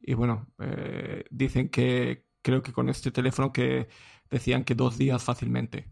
Y 0.00 0.14
bueno, 0.14 0.48
eh, 0.60 1.24
dicen 1.30 1.70
que 1.70 2.26
creo 2.42 2.62
que 2.62 2.72
con 2.72 2.88
este 2.88 3.10
teléfono 3.10 3.52
que 3.52 3.88
decían 4.30 4.64
que 4.64 4.74
dos 4.74 4.98
días 4.98 5.24
fácilmente 5.24 5.90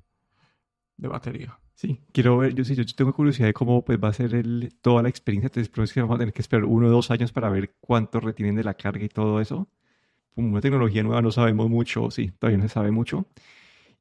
de 0.97 1.09
batería. 1.09 1.59
Sí, 1.75 2.01
quiero 2.13 2.39
ver, 2.39 2.55
yo 2.55 2.65
sí, 2.65 2.75
yo 2.75 2.85
tengo 2.87 3.13
curiosidad 3.13 3.49
de 3.49 3.53
cómo 3.53 3.85
pues, 3.85 3.99
va 4.03 4.09
a 4.09 4.13
ser 4.13 4.35
el, 4.35 4.75
toda 4.81 5.03
la 5.03 5.11
experiencia, 5.11 5.49
entonces 5.49 5.93
que 5.93 6.01
vamos 6.01 6.17
a 6.17 6.19
tener 6.19 6.33
que 6.33 6.41
esperar 6.41 6.65
uno 6.65 6.87
o 6.87 6.91
dos 6.91 7.11
años 7.11 7.33
para 7.33 7.51
ver 7.51 7.75
cuánto 7.81 8.19
retienen 8.19 8.57
de 8.57 8.65
la 8.65 8.75
carga 8.75 9.05
y 9.05 9.09
todo 9.09 9.41
eso 9.41 9.69
una 10.37 10.61
tecnología 10.61 11.03
nueva 11.03 11.23
no 11.23 11.31
sabemos 11.31 11.69
mucho, 11.69 12.11
sí, 12.11 12.31
todavía 12.39 12.59
no 12.59 12.65
se 12.65 12.75
sabe 12.75 12.91
mucho. 12.91 13.27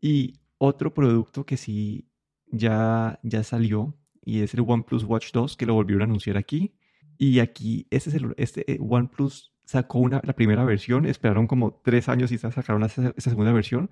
Y 0.02 0.36
otro 0.58 0.94
producto 0.94 1.46
que 1.46 1.58
sí 1.58 2.10
ya, 2.48 3.20
ya 3.24 3.44
salió 3.44 3.98
y 4.24 4.42
es 4.42 4.54
el 4.54 4.62
OnePlus 4.62 5.04
Watch 5.06 5.32
2 5.32 5.58
que 5.58 5.66
lo 5.66 5.74
volvieron 5.74 6.02
a 6.02 6.06
anunciar 6.06 6.38
aquí. 6.38 6.76
Y 7.18 7.40
aquí 7.40 7.88
este, 7.90 8.10
es 8.10 8.16
el, 8.16 8.34
este 8.38 8.74
eh, 8.74 8.78
OnePlus 8.82 9.54
sacó 9.64 10.00
una, 10.00 10.22
la 10.24 10.34
primera 10.34 10.66
versión, 10.66 11.06
esperaron 11.06 11.48
como 11.48 11.80
tres 11.84 12.10
años 12.10 12.32
y 12.32 12.38
sacaron 12.38 12.84
esa, 12.84 13.14
segunda 13.18 13.54
versión 13.54 13.90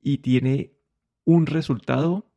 y 0.00 0.18
tiene 0.18 0.72
un 1.24 1.46
resultado, 1.46 2.30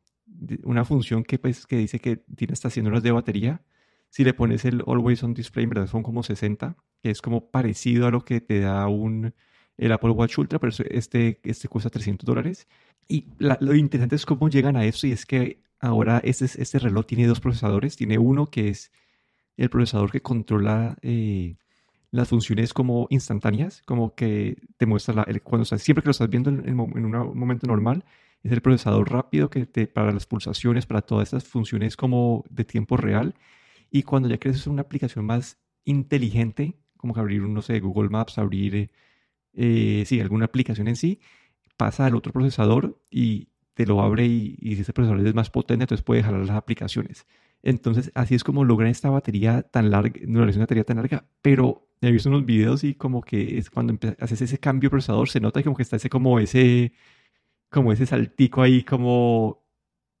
una 0.64 0.84
función 0.84 1.24
que, 1.24 1.38
pues, 1.38 1.66
que 1.66 1.76
dice 1.78 1.98
que 2.00 2.16
tiene 2.16 2.52
hasta 2.52 2.70
100 2.70 2.86
horas 2.86 3.02
de 3.02 3.12
batería. 3.12 3.62
Si 4.10 4.24
le 4.24 4.34
pones 4.34 4.64
el 4.64 4.82
Always 4.86 5.22
On 5.22 5.34
Display, 5.34 5.64
en 5.64 5.70
verdad 5.70 5.86
son 5.86 6.02
como 6.02 6.22
60 6.22 6.76
que 7.02 7.10
es 7.10 7.22
como 7.22 7.50
parecido 7.50 8.06
a 8.06 8.10
lo 8.10 8.24
que 8.24 8.40
te 8.40 8.60
da 8.60 8.88
un, 8.88 9.34
el 9.76 9.92
Apple 9.92 10.10
Watch 10.10 10.38
Ultra, 10.38 10.58
pero 10.58 10.72
este, 10.90 11.40
este 11.44 11.68
cuesta 11.68 11.90
300 11.90 12.26
dólares. 12.26 12.66
Y 13.08 13.26
lo 13.38 13.74
interesante 13.74 14.16
es 14.16 14.26
cómo 14.26 14.48
llegan 14.48 14.76
a 14.76 14.84
eso 14.84 15.06
y 15.06 15.12
es 15.12 15.24
que 15.24 15.62
ahora 15.80 16.20
este, 16.24 16.44
este 16.44 16.78
reloj 16.78 17.06
tiene 17.06 17.26
dos 17.26 17.40
procesadores. 17.40 17.96
Tiene 17.96 18.18
uno 18.18 18.46
que 18.46 18.68
es 18.68 18.92
el 19.56 19.70
procesador 19.70 20.10
que 20.10 20.20
controla 20.20 20.96
eh, 21.02 21.56
las 22.10 22.28
funciones 22.28 22.74
como 22.74 23.06
instantáneas, 23.10 23.82
como 23.86 24.14
que 24.14 24.56
te 24.76 24.86
muestra 24.86 25.14
la, 25.14 25.26
cuando 25.42 25.64
siempre 25.64 26.02
que 26.02 26.08
lo 26.08 26.12
estás 26.12 26.28
viendo 26.28 26.50
en, 26.50 26.78
un 26.78 27.38
momento 27.38 27.66
normal, 27.66 28.04
es 28.42 28.52
el 28.52 28.60
procesador 28.60 29.10
rápido 29.10 29.50
que 29.50 29.66
te, 29.66 29.86
para 29.86 30.12
las 30.12 30.26
pulsaciones, 30.26 30.86
para 30.86 31.02
todas 31.02 31.28
estas 31.28 31.44
funciones 31.44 31.96
como 31.96 32.44
de 32.50 32.64
tiempo 32.64 32.96
real. 32.96 33.34
Y 33.90 34.02
cuando 34.02 34.28
ya 34.28 34.38
crees 34.38 34.66
una 34.66 34.82
aplicación 34.82 35.24
más 35.24 35.58
inteligente, 35.84 36.78
como 36.96 37.14
que 37.14 37.20
abrir, 37.20 37.42
no 37.42 37.62
sé, 37.62 37.80
Google 37.80 38.10
Maps, 38.10 38.38
abrir, 38.38 38.74
eh, 38.74 38.90
eh, 39.54 40.04
sí, 40.06 40.20
alguna 40.20 40.46
aplicación 40.46 40.88
en 40.88 40.96
sí, 40.96 41.20
pasa 41.76 42.06
al 42.06 42.14
otro 42.14 42.32
procesador 42.32 43.00
y 43.10 43.48
te 43.74 43.86
lo 43.86 44.02
abre 44.02 44.26
y, 44.26 44.56
y 44.60 44.76
si 44.76 44.82
ese 44.82 44.92
procesador 44.92 45.26
es 45.26 45.34
más 45.34 45.50
potente, 45.50 45.84
entonces 45.84 46.04
puede 46.04 46.22
jalar 46.22 46.40
las 46.40 46.56
aplicaciones. 46.56 47.26
Entonces, 47.62 48.12
así 48.14 48.34
es 48.34 48.44
como 48.44 48.64
logran 48.64 48.90
esta 48.90 49.10
batería 49.10 49.62
tan 49.62 49.90
larga, 49.90 50.20
no 50.26 50.48
es 50.48 50.56
una 50.56 50.64
batería 50.64 50.84
tan 50.84 50.96
larga, 50.96 51.26
pero 51.42 51.88
he 52.00 52.12
visto 52.12 52.28
unos 52.28 52.44
videos 52.46 52.84
y 52.84 52.94
como 52.94 53.22
que 53.22 53.58
es 53.58 53.70
cuando 53.70 53.98
haces 54.20 54.42
ese 54.42 54.58
cambio 54.58 54.88
de 54.88 54.90
procesador, 54.92 55.28
se 55.28 55.40
nota 55.40 55.62
como 55.62 55.76
que 55.76 55.82
está 55.82 55.96
ese 55.96 56.08
como 56.08 56.38
ese, 56.38 56.92
como 57.70 57.92
ese 57.92 58.06
saltico 58.06 58.62
ahí 58.62 58.82
como 58.82 59.64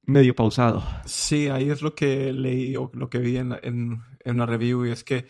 medio 0.02 0.34
pausado. 0.34 0.82
Sí, 1.04 1.48
ahí 1.48 1.70
es 1.70 1.82
lo 1.82 1.94
que 1.94 2.32
leí 2.32 2.76
o 2.76 2.90
lo 2.94 3.10
que 3.10 3.18
vi 3.18 3.36
en, 3.36 3.52
en, 3.62 4.02
en 4.24 4.34
una 4.34 4.46
review 4.46 4.86
y 4.86 4.90
es 4.90 5.04
que 5.04 5.26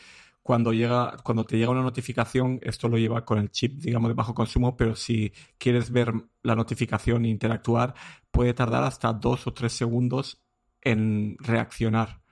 cuando 0.49 0.73
llega, 0.73 1.19
cuando 1.23 1.45
te 1.45 1.59
llega 1.59 1.71
una 1.71 1.83
notificación, 1.83 2.59
esto 2.63 2.89
lo 2.89 2.97
lleva 2.97 3.23
con 3.27 3.39
el 3.39 3.51
chip, 3.51 3.83
digamos, 3.83 4.09
de 4.09 4.15
bajo 4.15 4.35
consumo, 4.35 4.79
pero 4.79 4.97
si 4.97 5.31
quieres 5.59 5.91
ver 5.91 6.15
la 6.43 6.57
notificación 6.57 7.27
e 7.27 7.29
interactuar, 7.29 7.93
puede 8.31 8.55
tardar 8.55 8.83
hasta 8.85 9.13
dos 9.13 9.47
o 9.47 9.53
tres 9.53 9.75
segundos 9.75 10.43
en 10.81 11.37
reaccionar, 11.41 12.23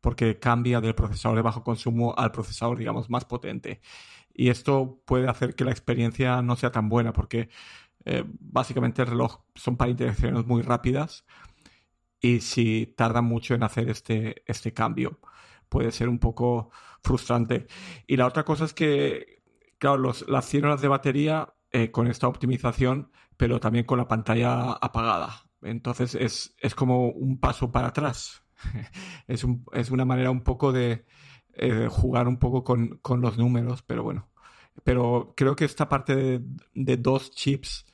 porque 0.00 0.38
cambia 0.38 0.80
del 0.80 0.94
procesador 0.94 1.36
de 1.36 1.42
bajo 1.42 1.62
consumo 1.62 2.14
al 2.16 2.32
procesador, 2.32 2.78
digamos, 2.78 3.10
más 3.10 3.26
potente. 3.26 3.82
Y 4.32 4.48
esto 4.48 5.02
puede 5.04 5.28
hacer 5.28 5.54
que 5.54 5.64
la 5.64 5.70
experiencia 5.70 6.40
no 6.40 6.56
sea 6.56 6.72
tan 6.72 6.88
buena, 6.88 7.12
porque 7.12 7.50
eh, 8.06 8.24
básicamente 8.26 9.02
el 9.02 9.08
reloj 9.08 9.40
son 9.56 9.76
para 9.76 9.90
interacciones 9.90 10.46
muy 10.46 10.62
rápidas 10.62 11.24
y 12.20 12.40
si 12.40 12.94
tarda 12.96 13.20
mucho 13.20 13.54
en 13.54 13.64
hacer 13.64 13.90
este, 13.90 14.44
este 14.46 14.72
cambio 14.72 15.18
puede 15.68 15.90
ser 15.90 16.08
un 16.08 16.20
poco 16.20 16.70
frustrante. 17.02 17.66
Y 18.06 18.16
la 18.16 18.26
otra 18.26 18.44
cosa 18.44 18.64
es 18.64 18.74
que, 18.74 19.42
claro, 19.78 20.12
las 20.28 20.46
100 20.46 20.64
horas 20.64 20.80
de 20.80 20.88
batería 20.88 21.54
eh, 21.72 21.90
con 21.90 22.06
esta 22.06 22.28
optimización, 22.28 23.10
pero 23.36 23.58
también 23.58 23.84
con 23.84 23.98
la 23.98 24.06
pantalla 24.06 24.72
apagada. 24.74 25.48
Entonces 25.62 26.14
es, 26.14 26.54
es 26.60 26.76
como 26.76 27.08
un 27.08 27.40
paso 27.40 27.72
para 27.72 27.88
atrás. 27.88 28.44
es, 29.26 29.42
un, 29.42 29.64
es, 29.72 29.90
una 29.90 30.04
manera 30.04 30.30
un 30.30 30.42
poco 30.42 30.72
de 30.72 31.06
eh, 31.54 31.88
jugar 31.90 32.28
un 32.28 32.38
poco 32.38 32.62
con, 32.62 32.98
con, 32.98 33.20
los 33.20 33.36
números, 33.36 33.82
pero 33.82 34.04
bueno. 34.04 34.28
Pero 34.84 35.34
creo 35.36 35.56
que 35.56 35.64
esta 35.64 35.88
parte 35.88 36.14
de, 36.14 36.42
de 36.74 36.96
dos 36.96 37.32
chips 37.32 37.84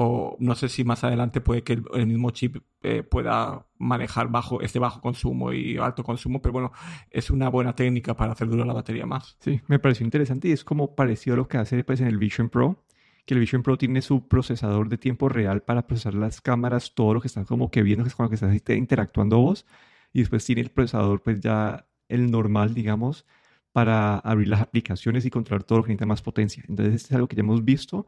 o 0.00 0.36
no 0.38 0.54
sé 0.54 0.68
si 0.68 0.84
más 0.84 1.02
adelante 1.02 1.40
puede 1.40 1.64
que 1.64 1.72
el, 1.72 2.06
mismo 2.06 2.30
chip 2.30 2.58
eh, 2.82 3.02
pueda 3.02 3.66
manejar 3.78 4.28
bajo 4.28 4.60
este 4.60 4.78
bajo 4.78 5.00
consumo 5.00 5.52
y 5.52 5.76
alto 5.76 6.04
consumo, 6.04 6.40
pero 6.40 6.52
bueno, 6.52 6.72
es 7.10 7.30
una 7.30 7.48
buena 7.48 7.74
técnica 7.74 8.14
para 8.14 8.30
hacer 8.30 8.46
durar 8.46 8.68
la 8.68 8.74
batería 8.74 9.06
más. 9.06 9.36
Sí, 9.40 9.60
me 9.66 9.80
pareció 9.80 10.04
interesante 10.04 10.46
y 10.46 10.52
es 10.52 10.62
como 10.62 10.94
parecido 10.94 11.34
a 11.34 11.38
lo 11.38 11.48
que 11.48 11.58
hace 11.58 11.82
pues, 11.82 12.00
en 12.00 12.06
el 12.06 12.16
Vision 12.16 12.48
Pro, 12.48 12.84
que 13.26 13.34
el 13.34 13.40
Vision 13.40 13.64
Pro 13.64 13.76
tiene 13.76 14.00
su 14.00 14.28
procesador 14.28 14.88
de 14.88 14.98
tiempo 14.98 15.28
real 15.28 15.62
para 15.64 15.84
procesar 15.88 16.14
las 16.14 16.40
cámaras, 16.40 16.94
todo 16.94 17.14
lo 17.14 17.20
que 17.20 17.26
están 17.26 17.44
como 17.44 17.68
que 17.72 17.82
viendo 17.82 18.08
con 18.16 18.22
lo 18.22 18.30
que 18.30 18.36
estás 18.36 18.54
interactuando 18.68 19.40
vos, 19.40 19.66
y 20.12 20.20
después 20.20 20.44
tiene 20.44 20.60
el 20.60 20.70
procesador 20.70 21.22
pues 21.24 21.40
ya 21.40 21.88
el 22.08 22.30
normal, 22.30 22.72
digamos, 22.72 23.26
para 23.72 24.16
abrir 24.18 24.46
las 24.46 24.60
aplicaciones 24.60 25.24
y 25.24 25.30
controlar 25.30 25.64
todo 25.64 25.78
lo 25.78 25.84
que 25.84 25.88
necesita 25.88 26.06
más 26.06 26.22
potencia. 26.22 26.62
Entonces, 26.68 27.02
es 27.02 27.12
algo 27.12 27.26
que 27.26 27.34
ya 27.34 27.40
hemos 27.40 27.64
visto 27.64 28.06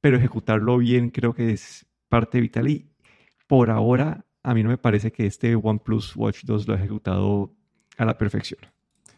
pero 0.00 0.16
ejecutarlo 0.16 0.78
bien 0.78 1.10
creo 1.10 1.34
que 1.34 1.52
es 1.52 1.86
parte 2.08 2.40
vital 2.40 2.68
y 2.68 2.90
por 3.46 3.70
ahora 3.70 4.24
a 4.42 4.54
mí 4.54 4.62
no 4.62 4.70
me 4.70 4.78
parece 4.78 5.12
que 5.12 5.26
este 5.26 5.54
OnePlus 5.54 6.16
Watch 6.16 6.44
2 6.44 6.68
lo 6.68 6.74
ha 6.74 6.76
ejecutado 6.76 7.54
a 7.98 8.04
la 8.04 8.16
perfección. 8.16 8.60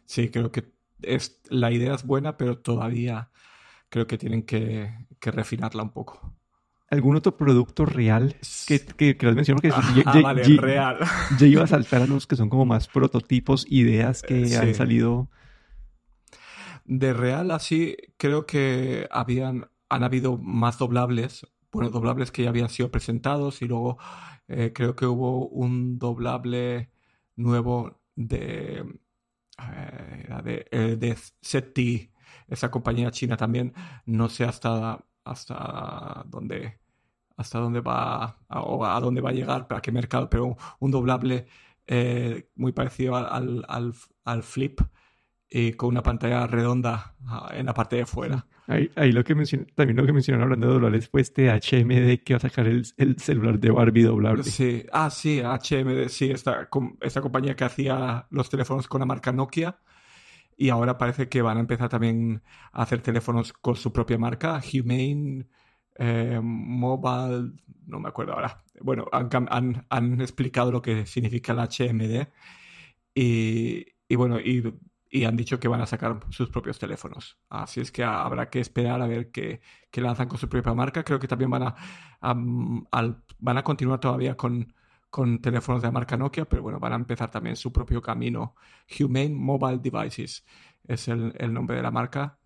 Sí, 0.04 0.28
creo 0.28 0.50
que 0.50 0.72
es, 1.02 1.40
la 1.48 1.70
idea 1.70 1.94
es 1.94 2.04
buena, 2.04 2.36
pero 2.36 2.58
todavía 2.58 3.30
creo 3.88 4.06
que 4.06 4.18
tienen 4.18 4.42
que, 4.42 4.90
refinarla 5.20 5.82
un 5.82 5.90
poco. 5.90 6.34
¿Algún 6.90 7.16
otro 7.16 7.36
producto 7.36 7.86
real 7.86 8.36
que, 8.66 8.80
que, 8.80 9.16
que 9.16 9.32
menciono? 9.32 9.60
Que 9.60 9.70
ah, 9.70 10.20
vale, 10.22 10.42
real. 10.58 10.98
Ya 11.38 11.46
iba 11.46 11.64
a 11.64 11.66
saltar 11.66 12.02
a 12.02 12.06
los 12.06 12.26
que 12.26 12.36
son 12.36 12.50
como 12.50 12.66
más 12.66 12.88
prototipos, 12.88 13.64
ideas 13.70 14.22
que 14.22 14.56
han 14.56 14.74
salido. 14.74 15.30
De 16.84 17.12
real, 17.14 17.50
así, 17.50 17.96
creo 18.18 18.44
que 18.44 19.08
habían 19.10 19.70
han 19.92 20.04
habido 20.04 20.38
más 20.38 20.78
doblables, 20.78 21.46
bueno, 21.70 21.90
doblables 21.90 22.32
que 22.32 22.44
ya 22.44 22.48
habían 22.48 22.70
sido 22.70 22.90
presentados 22.90 23.62
y 23.62 23.66
luego 23.66 23.98
eh, 24.48 24.72
creo 24.74 24.96
que 24.96 25.06
hubo 25.06 25.48
un 25.48 25.98
doblable 25.98 26.90
nuevo 27.36 28.00
de, 28.16 28.84
eh, 29.58 30.42
de, 30.44 30.66
eh, 30.70 31.16
SETI, 31.40 32.10
esa 32.48 32.70
compañía 32.70 33.10
china 33.10 33.36
también, 33.36 33.74
no 34.06 34.28
sé 34.28 34.44
hasta, 34.44 35.04
hasta 35.24 36.24
dónde 36.26 36.80
hasta 37.36 37.58
dónde 37.58 37.80
va 37.80 38.38
o 38.48 38.84
a 38.84 39.00
dónde 39.00 39.20
va 39.20 39.30
a 39.30 39.32
llegar, 39.32 39.66
para 39.66 39.80
qué 39.82 39.90
mercado, 39.90 40.28
pero 40.30 40.56
un 40.78 40.90
doblable 40.90 41.46
muy 42.54 42.72
parecido 42.72 43.16
al, 43.16 43.64
al, 43.68 43.94
al 44.24 44.42
flip 44.42 44.80
y 45.54 45.74
con 45.74 45.90
una 45.90 46.02
pantalla 46.02 46.46
redonda 46.46 47.14
ah, 47.26 47.50
en 47.52 47.66
la 47.66 47.74
parte 47.74 47.96
de 47.96 48.06
fuera. 48.06 48.46
Ahí, 48.66 49.12
lo 49.12 49.22
que 49.22 49.34
también 49.74 49.96
lo 49.96 50.06
que 50.06 50.12
mencionaron 50.14 50.44
hablando 50.44 50.68
de 50.68 50.72
dólares 50.72 51.08
fue 51.10 51.20
este 51.20 51.50
HMD 51.50 52.22
que 52.24 52.32
va 52.32 52.38
a 52.38 52.40
sacar 52.40 52.66
el, 52.66 52.86
celular 53.18 53.58
de 53.58 53.70
Barbie 53.70 54.04
doblable. 54.04 54.44
Sí, 54.44 54.86
ah, 54.92 55.10
sí, 55.10 55.42
HMD, 55.42 56.08
sí, 56.08 56.30
esta, 56.30 56.70
esta 57.02 57.20
compañía 57.20 57.54
que 57.54 57.64
hacía 57.64 58.26
los 58.30 58.48
teléfonos 58.48 58.88
con 58.88 59.00
la 59.00 59.06
marca 59.06 59.30
Nokia 59.30 59.76
y 60.56 60.70
ahora 60.70 60.96
parece 60.96 61.28
que 61.28 61.42
van 61.42 61.58
a 61.58 61.60
empezar 61.60 61.90
también 61.90 62.42
a 62.72 62.82
hacer 62.84 63.02
teléfonos 63.02 63.52
con 63.52 63.76
su 63.76 63.92
propia 63.92 64.16
marca, 64.16 64.58
Humane, 64.72 65.48
eh, 65.96 66.40
Mobile, 66.42 67.52
no 67.86 68.00
me 68.00 68.08
acuerdo 68.08 68.32
ahora. 68.32 68.64
Bueno, 68.80 69.04
han, 69.12 69.84
han, 69.90 70.20
explicado 70.22 70.72
lo 70.72 70.80
que 70.80 71.04
significa 71.04 71.52
el 71.52 71.58
HMD 71.58 72.26
y, 73.14 73.84
y 74.08 74.16
bueno, 74.16 74.40
y 74.40 74.62
y 75.14 75.26
han 75.26 75.36
dicho 75.36 75.60
que 75.60 75.68
van 75.68 75.82
a 75.82 75.86
sacar 75.86 76.20
sus 76.30 76.48
propios 76.48 76.78
teléfonos. 76.78 77.38
Así 77.50 77.82
es 77.82 77.92
que 77.92 78.02
habrá 78.02 78.48
que 78.48 78.60
esperar 78.60 79.02
a 79.02 79.06
ver 79.06 79.30
qué, 79.30 79.60
lanzan 79.92 80.26
con 80.26 80.38
su 80.38 80.48
propia 80.48 80.72
marca. 80.72 81.04
Creo 81.04 81.18
que 81.20 81.28
también 81.28 81.50
van 81.50 81.64
a, 81.64 81.74
van 82.22 83.58
a 83.58 83.62
continuar 83.62 84.00
todavía 84.00 84.38
con, 84.38 84.72
con 85.10 85.42
teléfonos 85.42 85.82
de 85.82 85.88
la 85.88 85.92
marca 85.92 86.16
Nokia, 86.16 86.46
pero 86.46 86.62
bueno, 86.62 86.80
van 86.80 86.94
a 86.94 86.96
empezar 86.96 87.30
también 87.30 87.56
su 87.56 87.70
propio 87.70 88.00
camino. 88.00 88.54
Humane 88.98 89.34
Mobile 89.34 89.80
Devices 89.82 90.46
es 90.88 91.08
el, 91.08 91.52
nombre 91.52 91.76
de 91.76 91.82
la 91.82 91.90
marca. 91.90 92.38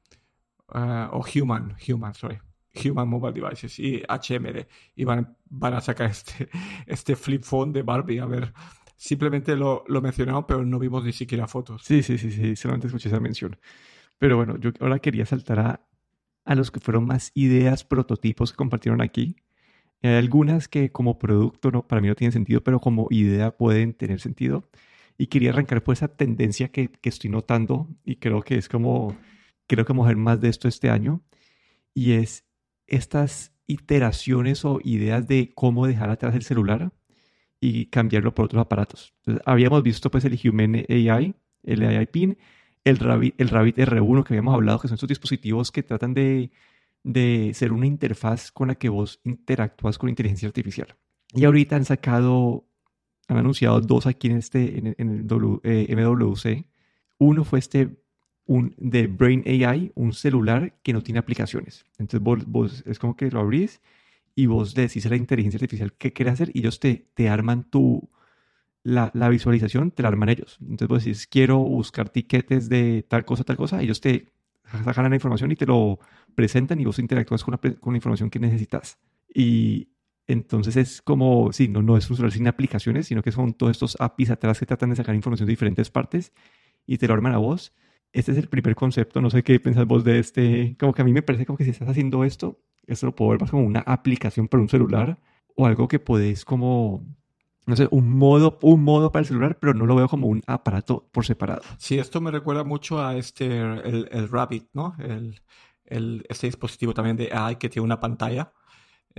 Eh, 0.75 1.09
o 1.13 1.25
Human, 1.37 1.77
Human, 1.89 2.15
sorry. 2.15 2.41
Human 2.85 3.09
Mobile 3.09 3.33
Devices 3.33 3.79
y 3.79 4.03
HMD. 4.09 4.67
Y 4.97 5.05
van, 5.05 5.37
van 5.45 5.75
a 5.75 5.81
sacar 5.81 6.11
este, 6.11 6.49
este 6.87 7.15
flip 7.15 7.45
phone 7.45 7.73
de 7.73 7.85
Barbie. 7.85 8.19
A 8.19 8.27
ver, 8.27 8.53
Simplemente 8.97 9.57
lo, 9.57 9.85
lo 9.89 10.01
mencionamos, 10.01 10.45
pero 10.49 10.65
no 10.65 10.79
vimos 10.79 11.05
ni 11.05 11.13
siquiera 11.13 11.47
fotos. 11.47 11.83
Sí, 11.85 12.03
sí, 12.03 12.17
sí, 12.19 12.31
sí, 12.31 12.57
solamente 12.57 12.87
escuché 12.87 13.09
esa 13.09 13.21
mención. 13.21 13.59
Pero 14.19 14.37
bueno, 14.37 14.57
yo 14.59 14.71
ahora 14.81 14.99
quería 14.99 15.27
saltar 15.27 15.59
a, 15.61 15.87
a 16.45 16.55
los 16.55 16.71
que 16.71 16.81
fueron 16.81 17.07
más 17.07 17.31
ideas, 17.35 17.85
prototipos 17.85 18.53
que 18.53 18.57
compartieron 18.57 19.03
aquí. 19.03 19.37
Hay 20.03 20.15
algunas 20.15 20.69
que 20.69 20.91
como 20.93 21.19
producto 21.19 21.71
no, 21.71 21.87
para 21.87 22.01
mí 22.01 22.09
no 22.09 22.15
tienen 22.15 22.33
sentido, 22.33 22.63
pero 22.63 22.81
como 22.81 23.09
idea 23.11 23.57
pueden 23.57 23.93
tener 23.95 24.21
sentido. 24.21 24.69
Y 25.19 25.27
quería 25.29 25.51
arrancar 25.51 25.83
por 25.83 25.95
esa 25.95 26.09
tendencia 26.09 26.69
que, 26.69 26.89
que 26.89 27.09
estoy 27.09 27.31
notando 27.31 27.89
y 28.05 28.17
creo 28.17 28.43
que 28.43 28.57
es 28.57 28.69
como, 28.69 29.17
creo 29.67 29.85
que 29.85 29.93
vamos 29.93 30.07
a 30.07 30.09
ver 30.09 30.17
más 30.17 30.41
de 30.41 30.49
esto 30.49 30.69
este 30.69 30.91
año. 30.91 31.23
Y 31.95 32.13
es 32.13 32.47
estas 32.87 33.53
iteraciones 33.67 34.65
o 34.65 34.81
ideas 34.85 35.27
de 35.27 35.53
cómo 35.55 35.87
dejar 35.87 36.11
atrás 36.11 36.35
el 36.35 36.43
celular 36.43 36.93
y 37.61 37.87
cambiarlo 37.87 38.35
por 38.35 38.47
otros 38.47 38.61
aparatos. 38.61 39.15
habíamos 39.45 39.83
visto 39.83 40.11
pues 40.11 40.25
el 40.25 40.39
Human 40.45 40.85
AI, 40.89 41.35
el 41.63 41.83
AI 41.85 42.07
PIN, 42.07 42.39
el 42.85 42.99
Rabbit, 42.99 43.35
el 43.41 43.49
Rabbit 43.49 43.79
R1 43.79 44.25
que 44.25 44.35
habíamos 44.35 44.55
hablado, 44.55 44.79
que 44.79 44.89
son 44.89 44.95
estos 44.95 45.09
dispositivos 45.09 45.73
que 45.73 45.83
tratan 45.83 46.15
de, 46.15 46.51
de 47.03 47.53
ser 47.55 47.73
una 47.73 47.87
interfaz 47.87 48.53
con 48.53 48.69
la 48.69 48.75
que 48.77 48.89
vos 48.89 49.21
interactúas 49.25 49.99
con 49.99 50.09
inteligencia 50.09 50.49
artificial. 50.49 50.97
Y 51.35 51.45
ahorita 51.45 51.77
han 51.77 51.85
sacado, 51.85 52.67
han 53.29 53.39
anunciado 53.39 53.81
dos 53.81 54.07
aquí 54.07 54.29
en, 54.29 54.39
este, 54.39 54.79
en, 54.79 54.87
el 54.99 55.27
eh, 55.65 55.95
MWC. 55.97 56.65
Uno 57.19 57.45
fue 57.45 57.59
este 57.59 57.97
un, 58.47 58.75
de 58.79 59.09
Brain 59.09 59.43
AI, 59.47 59.93
un 59.95 60.13
celular 60.13 60.79
que 60.83 60.93
no 60.93 61.03
tiene 61.03 61.19
aplicaciones. 61.19 61.85
Entonces 61.99 62.21
vos, 62.21 62.47
vos 62.47 62.85
es 62.87 62.99
como 62.99 63.17
que 63.17 63.31
lo 63.31 63.41
abrís 63.41 63.81
y 64.37 64.47
vos 64.47 64.77
le 64.77 64.83
decís 64.83 65.05
a 65.07 65.09
la 65.09 65.17
inteligencia 65.17 65.57
artificial 65.57 65.95
qué 65.95 66.13
quiere 66.13 66.31
hacer 66.31 66.51
y 66.53 66.61
ellos 66.61 66.79
te, 66.79 67.09
te 67.15 67.31
arman 67.31 67.65
tu, 67.65 68.11
la, 68.83 69.11
la, 69.15 69.31
visualización, 69.31 69.91
te 69.91 70.03
la 70.03 70.09
arman 70.09 70.29
ellos. 70.29 70.59
Entonces 70.61 70.89
vos 70.89 71.05
decís, 71.05 71.27
quiero 71.27 71.59
buscar 71.59 72.11
tiquetes 72.11 72.69
de 72.69 73.05
tal 73.09 73.25
cosa, 73.25 73.45
tal 73.45 73.57
cosa, 73.57 73.83
ellos 73.83 74.01
te 74.01 74.33
sacan 74.85 75.09
la 75.09 75.17
información 75.17 75.51
y 75.53 75.57
te 75.57 75.65
lo 75.65 75.99
presentan 76.35 76.79
y 76.79 76.85
vos 76.85 76.99
interactúas 76.99 77.43
con 77.45 77.53
la, 77.53 77.75
con 77.81 77.95
la 77.95 77.97
información 77.97 78.29
que 78.29 78.39
necesitas. 78.39 78.99
Y 79.35 79.89
entonces 80.27 80.77
es 80.77 81.01
como, 81.01 81.51
sí, 81.53 81.69
no, 81.69 81.81
no 81.81 81.97
es 81.97 82.11
un 82.11 82.17
celular 82.17 82.33
sin 82.33 82.47
aplicaciones, 82.47 83.07
sino 83.07 83.23
que 83.23 83.33
son 83.33 83.55
todos 83.55 83.73
estos 83.73 83.97
APIs 83.99 84.31
atrás 84.31 84.61
que 84.61 84.67
tratan 84.67 84.91
de 84.91 84.97
sacar 84.97 85.15
información 85.15 85.47
de 85.47 85.53
diferentes 85.53 85.91
partes 85.91 86.33
y 86.87 86.99
te 86.99 87.09
lo 87.09 87.15
arman 87.15 87.33
a 87.33 87.39
vos. 87.39 87.73
Este 88.13 88.33
es 88.33 88.39
el 88.39 88.49
primer 88.49 88.75
concepto, 88.75 89.23
no 89.23 89.31
sé 89.31 89.43
qué 89.43 89.59
pensás 89.61 89.87
vos 89.87 90.05
de 90.05 90.19
este, 90.19 90.77
como 90.79 90.93
que 90.93 91.03
a 91.03 91.05
mí 91.07 91.13
me 91.13 91.23
parece 91.23 91.47
como 91.47 91.57
que 91.57 91.65
si 91.65 91.71
estás 91.71 91.89
haciendo 91.89 92.23
esto, 92.25 92.61
esto 92.87 93.07
lo 93.07 93.15
puedo 93.15 93.31
ver 93.33 93.41
más 93.41 93.51
como 93.51 93.65
una 93.65 93.81
aplicación 93.81 94.49
para 94.49 94.63
un 94.63 94.69
celular 94.69 95.19
o 95.57 95.67
algo 95.67 95.89
que 95.89 95.99
podés 95.99 96.45
como, 96.45 97.05
no 97.67 97.77
sé, 97.77 97.89
un 97.91 98.11
modo, 98.11 98.59
un 98.63 98.83
modo 98.83 99.11
para 99.11 99.23
el 99.23 99.27
celular, 99.27 99.59
pero 99.59 99.75
no 99.75 99.87
lo 99.87 99.97
veo 99.97 100.09
como 100.09 100.27
un 100.29 100.43
aparato 100.47 101.09
por 101.13 101.25
separado. 101.25 101.63
Sí, 101.79 101.99
esto 101.99 102.21
me 102.21 102.31
recuerda 102.31 102.65
mucho 102.65 103.05
a 103.05 103.17
este, 103.17 103.47
el, 103.47 104.29
Rabbit, 104.29 104.69
¿no? 104.73 104.95
El, 104.99 105.41
el, 105.85 106.25
este 106.29 106.47
dispositivo 106.47 106.95
también 106.95 107.17
de 107.17 107.31
AI 107.33 107.57
que 107.57 107.69
tiene 107.69 107.85
una 107.85 108.01
pantalla 108.01 108.53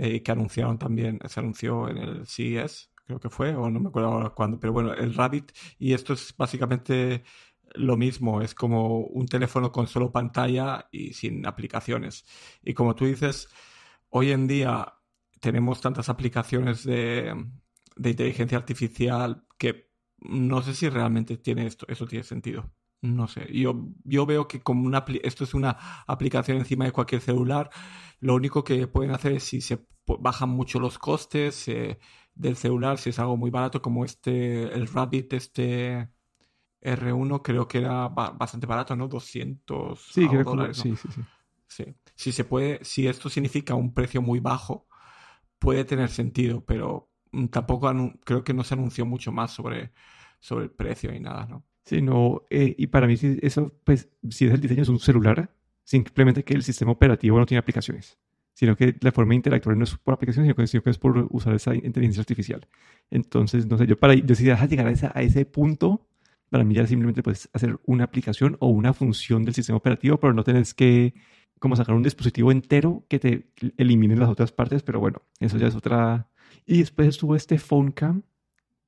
eh, 0.00 0.22
que 0.22 0.30
anunciaron 0.30 0.78
también, 0.78 1.18
se 1.28 1.40
anunció 1.40 1.88
en 1.88 1.98
el 1.98 2.26
CES, 2.26 2.92
creo 3.04 3.18
que 3.18 3.30
fue, 3.30 3.56
o 3.56 3.68
no 3.68 3.80
me 3.80 3.88
acuerdo 3.88 4.10
ahora 4.10 4.30
cuándo, 4.30 4.60
pero 4.60 4.72
bueno, 4.72 4.94
el 4.94 5.12
Rabbit, 5.12 5.50
y 5.76 5.92
esto 5.92 6.12
es 6.12 6.32
básicamente 6.36 7.24
lo 7.74 7.96
mismo, 7.96 8.42
es 8.42 8.54
como 8.54 8.98
un 9.00 9.26
teléfono 9.26 9.72
con 9.72 9.86
solo 9.86 10.12
pantalla 10.12 10.88
y 10.92 11.12
sin 11.14 11.46
aplicaciones. 11.46 12.24
Y 12.62 12.74
como 12.74 12.94
tú 12.94 13.06
dices, 13.06 13.48
hoy 14.10 14.32
en 14.32 14.46
día 14.46 14.94
tenemos 15.40 15.80
tantas 15.80 16.08
aplicaciones 16.08 16.84
de, 16.84 17.34
de 17.96 18.10
inteligencia 18.10 18.58
artificial 18.58 19.44
que 19.58 19.90
no 20.20 20.62
sé 20.62 20.74
si 20.74 20.88
realmente 20.88 21.36
tiene 21.36 21.66
esto, 21.66 21.86
eso 21.88 22.06
tiene 22.06 22.24
sentido. 22.24 22.72
No 23.00 23.28
sé, 23.28 23.46
yo, 23.52 23.86
yo 24.04 24.26
veo 24.26 24.48
que 24.48 24.60
como 24.60 24.84
una, 24.84 25.04
esto 25.22 25.44
es 25.44 25.54
una 25.54 26.04
aplicación 26.06 26.58
encima 26.58 26.84
de 26.84 26.92
cualquier 26.92 27.20
celular, 27.20 27.70
lo 28.18 28.34
único 28.34 28.64
que 28.64 28.88
pueden 28.88 29.12
hacer 29.12 29.32
es 29.32 29.44
si 29.44 29.60
se 29.60 29.86
bajan 30.04 30.48
mucho 30.48 30.80
los 30.80 30.98
costes 30.98 31.68
eh, 31.68 31.98
del 32.34 32.56
celular, 32.56 32.98
si 32.98 33.10
es 33.10 33.18
algo 33.20 33.36
muy 33.36 33.50
barato 33.50 33.80
como 33.82 34.04
este, 34.04 34.62
el 34.62 34.88
Rabbit, 34.88 35.32
este 35.34 36.08
R1 36.80 37.42
creo 37.42 37.66
que 37.66 37.78
era 37.78 38.08
bastante 38.08 38.66
barato, 38.66 38.94
¿no? 38.96 39.08
200 39.08 40.00
sí, 40.12 40.26
dólares. 40.26 40.76
Sí, 40.76 40.94
sí, 40.96 41.08
sí. 41.14 41.20
Sí. 41.66 41.84
Si 42.14 42.32
se 42.32 42.44
puede, 42.44 42.82
si 42.82 43.06
esto 43.06 43.28
significa 43.28 43.74
un 43.74 43.92
precio 43.92 44.22
muy 44.22 44.40
bajo, 44.40 44.88
puede 45.58 45.84
tener 45.84 46.08
sentido, 46.08 46.64
pero 46.64 47.10
mm, 47.32 47.46
tampoco 47.46 47.92
creo 48.24 48.42
que 48.42 48.54
no 48.54 48.64
se 48.64 48.74
anunció 48.74 49.04
mucho 49.04 49.32
más 49.32 49.52
sobre, 49.52 49.92
sobre 50.40 50.64
el 50.64 50.70
precio 50.70 51.12
y 51.14 51.20
nada, 51.20 51.46
¿no? 51.46 51.64
Sí, 51.84 52.02
no, 52.02 52.42
eh, 52.50 52.74
y 52.76 52.86
para 52.88 53.06
mí 53.06 53.16
eso, 53.40 53.74
pues, 53.84 54.10
si 54.28 54.46
es 54.46 54.52
el 54.52 54.60
diseño 54.60 54.82
es 54.82 54.88
un 54.88 54.98
celular, 54.98 55.54
simplemente 55.84 56.44
que 56.44 56.54
el 56.54 56.62
sistema 56.62 56.92
operativo 56.92 57.38
no 57.38 57.46
tiene 57.46 57.60
aplicaciones, 57.60 58.18
sino 58.52 58.76
que 58.76 58.96
la 59.00 59.12
forma 59.12 59.30
de 59.30 59.36
interactuar 59.36 59.76
no 59.76 59.84
es 59.84 59.96
por 59.96 60.14
aplicaciones, 60.14 60.54
sino 60.54 60.82
que, 60.82 60.90
es 60.90 60.98
por 60.98 61.26
usar 61.30 61.54
esa 61.54 61.74
inteligencia 61.74 62.20
artificial. 62.20 62.66
Entonces, 63.10 63.66
no 63.66 63.78
sé, 63.78 63.86
yo 63.86 63.96
para 63.96 64.14
yo 64.14 64.34
si 64.34 64.44
dejas 64.44 64.68
llegar 64.68 64.86
a, 64.86 65.18
a 65.18 65.22
ese 65.22 65.46
punto, 65.46 66.07
para 66.50 66.64
mí 66.64 66.74
ya 66.74 66.86
simplemente 66.86 67.22
puedes 67.22 67.48
hacer 67.52 67.78
una 67.86 68.04
aplicación 68.04 68.56
o 68.60 68.68
una 68.68 68.92
función 68.94 69.44
del 69.44 69.54
sistema 69.54 69.78
operativo, 69.78 70.18
pero 70.18 70.32
no 70.32 70.44
tenés 70.44 70.74
que 70.74 71.14
como 71.58 71.76
sacar 71.76 71.94
un 71.94 72.02
dispositivo 72.02 72.52
entero 72.52 73.04
que 73.08 73.18
te 73.18 73.50
elimine 73.76 74.16
las 74.16 74.28
otras 74.28 74.52
partes, 74.52 74.82
pero 74.82 75.00
bueno, 75.00 75.22
eso 75.40 75.58
ya 75.58 75.66
es 75.66 75.74
otra. 75.74 76.30
Y 76.66 76.78
después 76.78 77.08
estuvo 77.08 77.34
este 77.34 77.58
Phone 77.58 77.92
Cam 77.92 78.22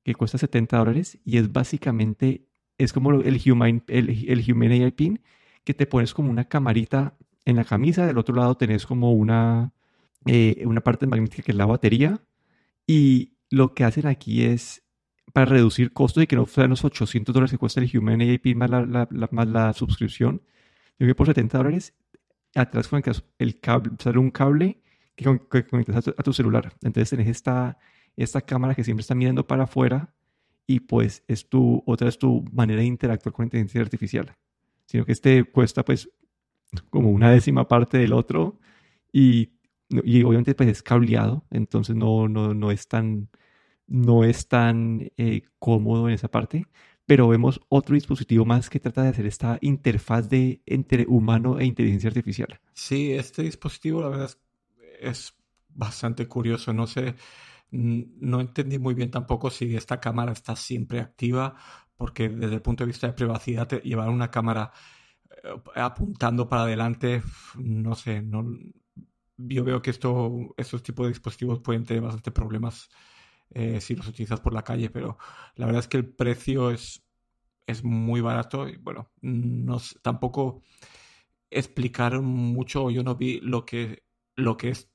que 0.03 0.15
cuesta 0.15 0.37
70 0.37 0.77
dólares 0.77 1.19
y 1.23 1.37
es 1.37 1.51
básicamente, 1.51 2.47
es 2.77 2.93
como 2.93 3.11
el 3.11 3.41
Human, 3.45 3.83
el, 3.87 4.25
el 4.27 4.51
Human 4.51 4.71
AI 4.71 4.91
Pin, 4.91 5.21
que 5.63 5.73
te 5.73 5.85
pones 5.85 6.13
como 6.13 6.31
una 6.31 6.45
camarita 6.45 7.17
en 7.45 7.55
la 7.57 7.65
camisa, 7.65 8.05
del 8.05 8.17
otro 8.17 8.35
lado 8.35 8.55
tenés 8.55 8.85
como 8.85 9.13
una, 9.13 9.73
eh, 10.25 10.63
una 10.65 10.81
parte 10.81 11.07
magnética 11.07 11.43
que 11.43 11.51
es 11.51 11.57
la 11.57 11.65
batería 11.65 12.21
y 12.87 13.33
lo 13.49 13.73
que 13.73 13.83
hacen 13.83 14.07
aquí 14.07 14.43
es 14.43 14.83
para 15.33 15.45
reducir 15.45 15.93
costos 15.93 16.23
y 16.23 16.27
que 16.27 16.35
no 16.35 16.45
sean 16.45 16.69
los 16.69 16.83
800 16.83 17.33
dólares 17.33 17.51
que 17.51 17.57
cuesta 17.57 17.79
el 17.81 17.97
Human 17.97 18.21
AI 18.21 18.37
Pin 18.37 18.57
más 18.57 18.69
la, 18.69 19.07
más 19.31 19.47
la 19.47 19.73
suscripción. 19.73 20.41
Yo 20.99 21.07
que 21.07 21.15
por 21.15 21.27
70 21.27 21.57
dólares 21.57 21.93
atrás 22.55 22.87
conectas 22.87 23.23
el 23.37 23.59
cable, 23.59 23.91
sale 23.99 24.19
un 24.19 24.31
cable 24.31 24.81
que, 25.15 25.25
conectas 25.65 26.07
a 26.07 26.23
tu, 26.23 26.33
celular. 26.33 26.73
Entonces 26.81 27.09
tenés 27.09 27.27
esta, 27.27 27.77
esta 28.15 28.41
cámara 28.41 28.75
que 28.75 28.83
siempre 28.83 29.01
está 29.01 29.15
mirando 29.15 29.45
para 29.47 29.63
afuera 29.63 30.13
y 30.67 30.81
pues 30.81 31.23
es 31.27 31.47
tu, 31.49 31.83
otra 31.85 32.09
es 32.09 32.17
tu 32.17 32.45
manera 32.51 32.81
de 32.81 32.87
interactuar 32.87 33.33
con 33.33 33.43
la 33.43 33.47
inteligencia 33.47 33.81
artificial. 33.81 34.35
Sino 34.85 35.05
que 35.05 35.11
este 35.11 35.43
cuesta 35.45 35.83
pues 35.85 36.09
como 36.89 37.09
una 37.09 37.31
décima 37.31 37.67
parte 37.67 37.97
del 37.97 38.13
otro 38.13 38.59
y, 39.11 39.53
y 39.89 40.23
obviamente 40.23 40.55
pues 40.55 40.69
es 40.69 40.83
cableado, 40.83 41.45
entonces 41.51 41.95
no, 41.95 42.27
no, 42.27 42.53
no 42.53 42.71
es 42.71 42.87
tan, 42.87 43.29
no 43.91 44.23
es 44.23 44.47
tan 44.47 45.11
eh, 45.17 45.43
cómodo 45.59 46.07
en 46.07 46.15
esa 46.15 46.29
parte 46.29 46.65
pero 47.05 47.27
vemos 47.27 47.59
otro 47.67 47.95
dispositivo 47.95 48.45
más 48.45 48.69
que 48.69 48.79
trata 48.79 49.03
de 49.03 49.09
hacer 49.09 49.25
esta 49.25 49.57
interfaz 49.59 50.29
de 50.29 50.61
entre 50.65 51.05
humano 51.09 51.59
e 51.59 51.65
inteligencia 51.65 52.07
artificial. 52.07 52.61
Sí, 52.73 53.11
este 53.11 53.43
dispositivo 53.43 54.01
la 54.01 54.07
verdad 54.07 54.31
es, 55.01 55.35
bastante 55.67 56.25
curioso. 56.27 56.71
No 56.71 56.87
sé, 56.87 57.15
no 57.71 58.39
entendí 58.39 58.79
muy 58.79 58.93
bien 58.93 59.11
tampoco 59.11 59.49
si 59.49 59.75
esta 59.75 59.99
cámara 59.99 60.31
está 60.31 60.55
siempre 60.55 61.01
activa, 61.01 61.55
porque 61.97 62.29
desde 62.29 62.55
el 62.55 62.61
punto 62.61 62.85
de 62.85 62.87
vista 62.87 63.07
de 63.07 63.13
privacidad, 63.13 63.69
llevar 63.81 64.09
una 64.09 64.31
cámara 64.31 64.71
eh, 65.43 65.49
apuntando 65.75 66.47
para 66.47 66.63
adelante, 66.63 67.21
no 67.57 67.95
sé, 67.95 68.21
no, 68.21 68.45
yo 69.37 69.63
veo 69.63 69.81
que 69.81 69.91
esto, 69.91 70.53
estos 70.55 70.81
tipos 70.81 71.05
de 71.05 71.11
dispositivos 71.11 71.59
pueden 71.59 71.83
tener 71.83 72.03
bastante 72.03 72.31
problemas 72.31 72.89
eh, 73.53 73.81
si 73.81 73.95
los 73.95 74.07
utilizas 74.07 74.39
por 74.39 74.53
la 74.53 74.63
calle, 74.63 74.89
pero 74.89 75.17
la 75.55 75.65
verdad 75.65 75.81
es 75.81 75.87
que 75.87 75.97
el 75.97 76.05
precio 76.05 76.71
es, 76.71 77.03
es 77.67 77.83
muy 77.83 78.21
barato 78.21 78.67
y 78.67 78.77
bueno, 78.77 79.11
no, 79.21 79.79
tampoco 80.01 80.61
explicaron 81.49 82.25
mucho, 82.25 82.89
yo 82.89 83.03
no 83.03 83.15
vi 83.15 83.39
lo 83.41 83.65
que, 83.65 84.03
lo 84.35 84.57
que 84.57 84.69
es 84.69 84.91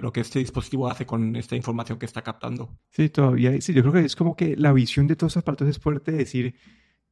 lo 0.00 0.12
que 0.12 0.20
este 0.20 0.38
dispositivo 0.38 0.88
hace 0.88 1.06
con 1.06 1.34
esta 1.34 1.56
información 1.56 1.98
que 1.98 2.06
está 2.06 2.22
captando. 2.22 2.78
Sí, 2.90 3.08
todavía, 3.08 3.60
sí, 3.60 3.72
yo 3.72 3.82
creo 3.82 3.94
que 3.94 4.04
es 4.04 4.14
como 4.14 4.36
que 4.36 4.56
la 4.56 4.72
visión 4.72 5.08
de 5.08 5.16
todas 5.16 5.32
esas 5.32 5.42
partes 5.42 5.66
es 5.68 5.78
fuerte 5.78 6.12
decir, 6.12 6.54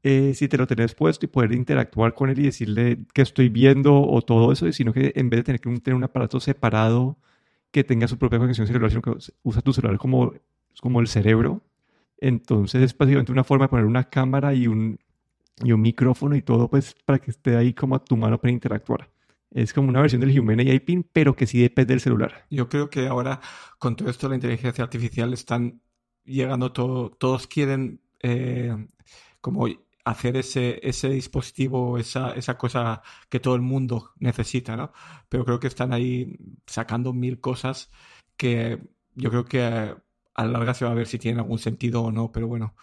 eh, 0.05 0.35
si 0.35 0.47
te 0.47 0.57
lo 0.57 0.67
tenés 0.67 0.95
puesto 0.95 1.27
y 1.27 1.29
poder 1.29 1.53
interactuar 1.53 2.15
con 2.15 2.31
él 2.31 2.39
y 2.39 2.45
decirle 2.45 2.99
que 3.13 3.23
estoy 3.23 3.49
viendo 3.49 4.01
o 4.01 4.23
todo 4.23 4.53
eso, 4.53 4.71
sino 4.73 4.93
que 4.93 5.13
en 5.17 5.31
vez 5.31 5.41
de 5.41 5.45
tener 5.45 5.61
que 5.61 5.71
tener 5.81 5.97
un 5.97 6.05
aparato 6.05 6.39
separado 6.39 7.19
que 7.71 7.85
tenga 7.85 8.09
su 8.09 8.19
propia 8.19 8.39
conexión 8.39 8.67
celular, 8.67 8.91
sino 8.91 9.03
que 9.03 9.13
usa 9.43 9.63
tu 9.63 9.73
celular 9.73 9.99
como, 9.99 10.33
como 10.81 11.01
el 11.01 11.09
cerebro. 11.09 11.63
Entonces 12.19 12.83
es 12.83 12.97
básicamente 12.97 13.33
una 13.33 13.45
forma 13.45 13.67
de 13.67 13.69
poner 13.69 13.85
una 13.85 14.05
cámara 14.05 14.55
y 14.55 14.67
un, 14.67 14.99
y 15.63 15.73
un 15.73 15.81
micrófono 15.81 16.37
y 16.37 16.43
todo 16.43 16.69
pues 16.69 16.95
para 17.05 17.19
que 17.19 17.31
esté 17.31 17.57
ahí 17.57 17.73
como 17.73 17.95
a 17.95 18.05
tu 18.05 18.17
mano 18.17 18.39
para 18.39 18.53
interactuar. 18.53 19.11
Es 19.51 19.73
como 19.73 19.89
una 19.89 20.01
versión 20.01 20.21
del 20.21 20.39
Human 20.39 20.61
AI 20.61 20.81
Pin, 20.81 21.09
pero 21.11 21.35
que 21.35 21.47
sí 21.47 21.61
depende 21.61 21.95
del 21.95 22.01
celular. 22.01 22.45
Yo 22.51 22.69
creo 22.69 22.91
que 22.91 23.07
ahora 23.07 23.41
con 23.79 23.97
todo 23.97 24.11
esto 24.11 24.27
de 24.27 24.31
la 24.31 24.37
inteligencia 24.37 24.85
artificial 24.85 25.33
están 25.33 25.81
llegando 26.25 26.73
todo, 26.73 27.11
todos 27.11 27.47
quieren 27.47 28.01
eh, 28.21 28.77
como 29.41 29.67
hacer 30.09 30.37
ese, 30.37 30.81
ese 30.83 31.11
dispositivo, 31.11 31.99
esa, 31.99 32.33
esa 32.33 32.57
cosa 32.57 33.03
que 33.29 33.41
todo 33.41 33.55
el 33.55 33.61
mundo 33.61 34.13
necesita, 34.19 34.75
¿no? 34.77 34.93
Pero 35.29 35.45
creo 35.45 35.61
que 35.61 35.67
están 35.67 35.93
ahí 35.93 36.39
sacando 36.67 37.13
mil 37.13 37.41
cosas 37.41 37.91
que 38.37 38.81
yo 39.15 39.31
creo 39.31 39.45
que 39.45 39.63
a 39.63 40.45
la 40.45 40.51
larga 40.51 40.73
se 40.73 40.87
va 40.87 40.93
a 40.93 40.95
ver 40.95 41.07
si 41.07 41.19
tienen 41.19 41.41
algún 41.41 41.59
sentido 41.59 42.03
o 42.03 42.11
no, 42.11 42.33
pero 42.33 42.47
bueno, 42.49 42.75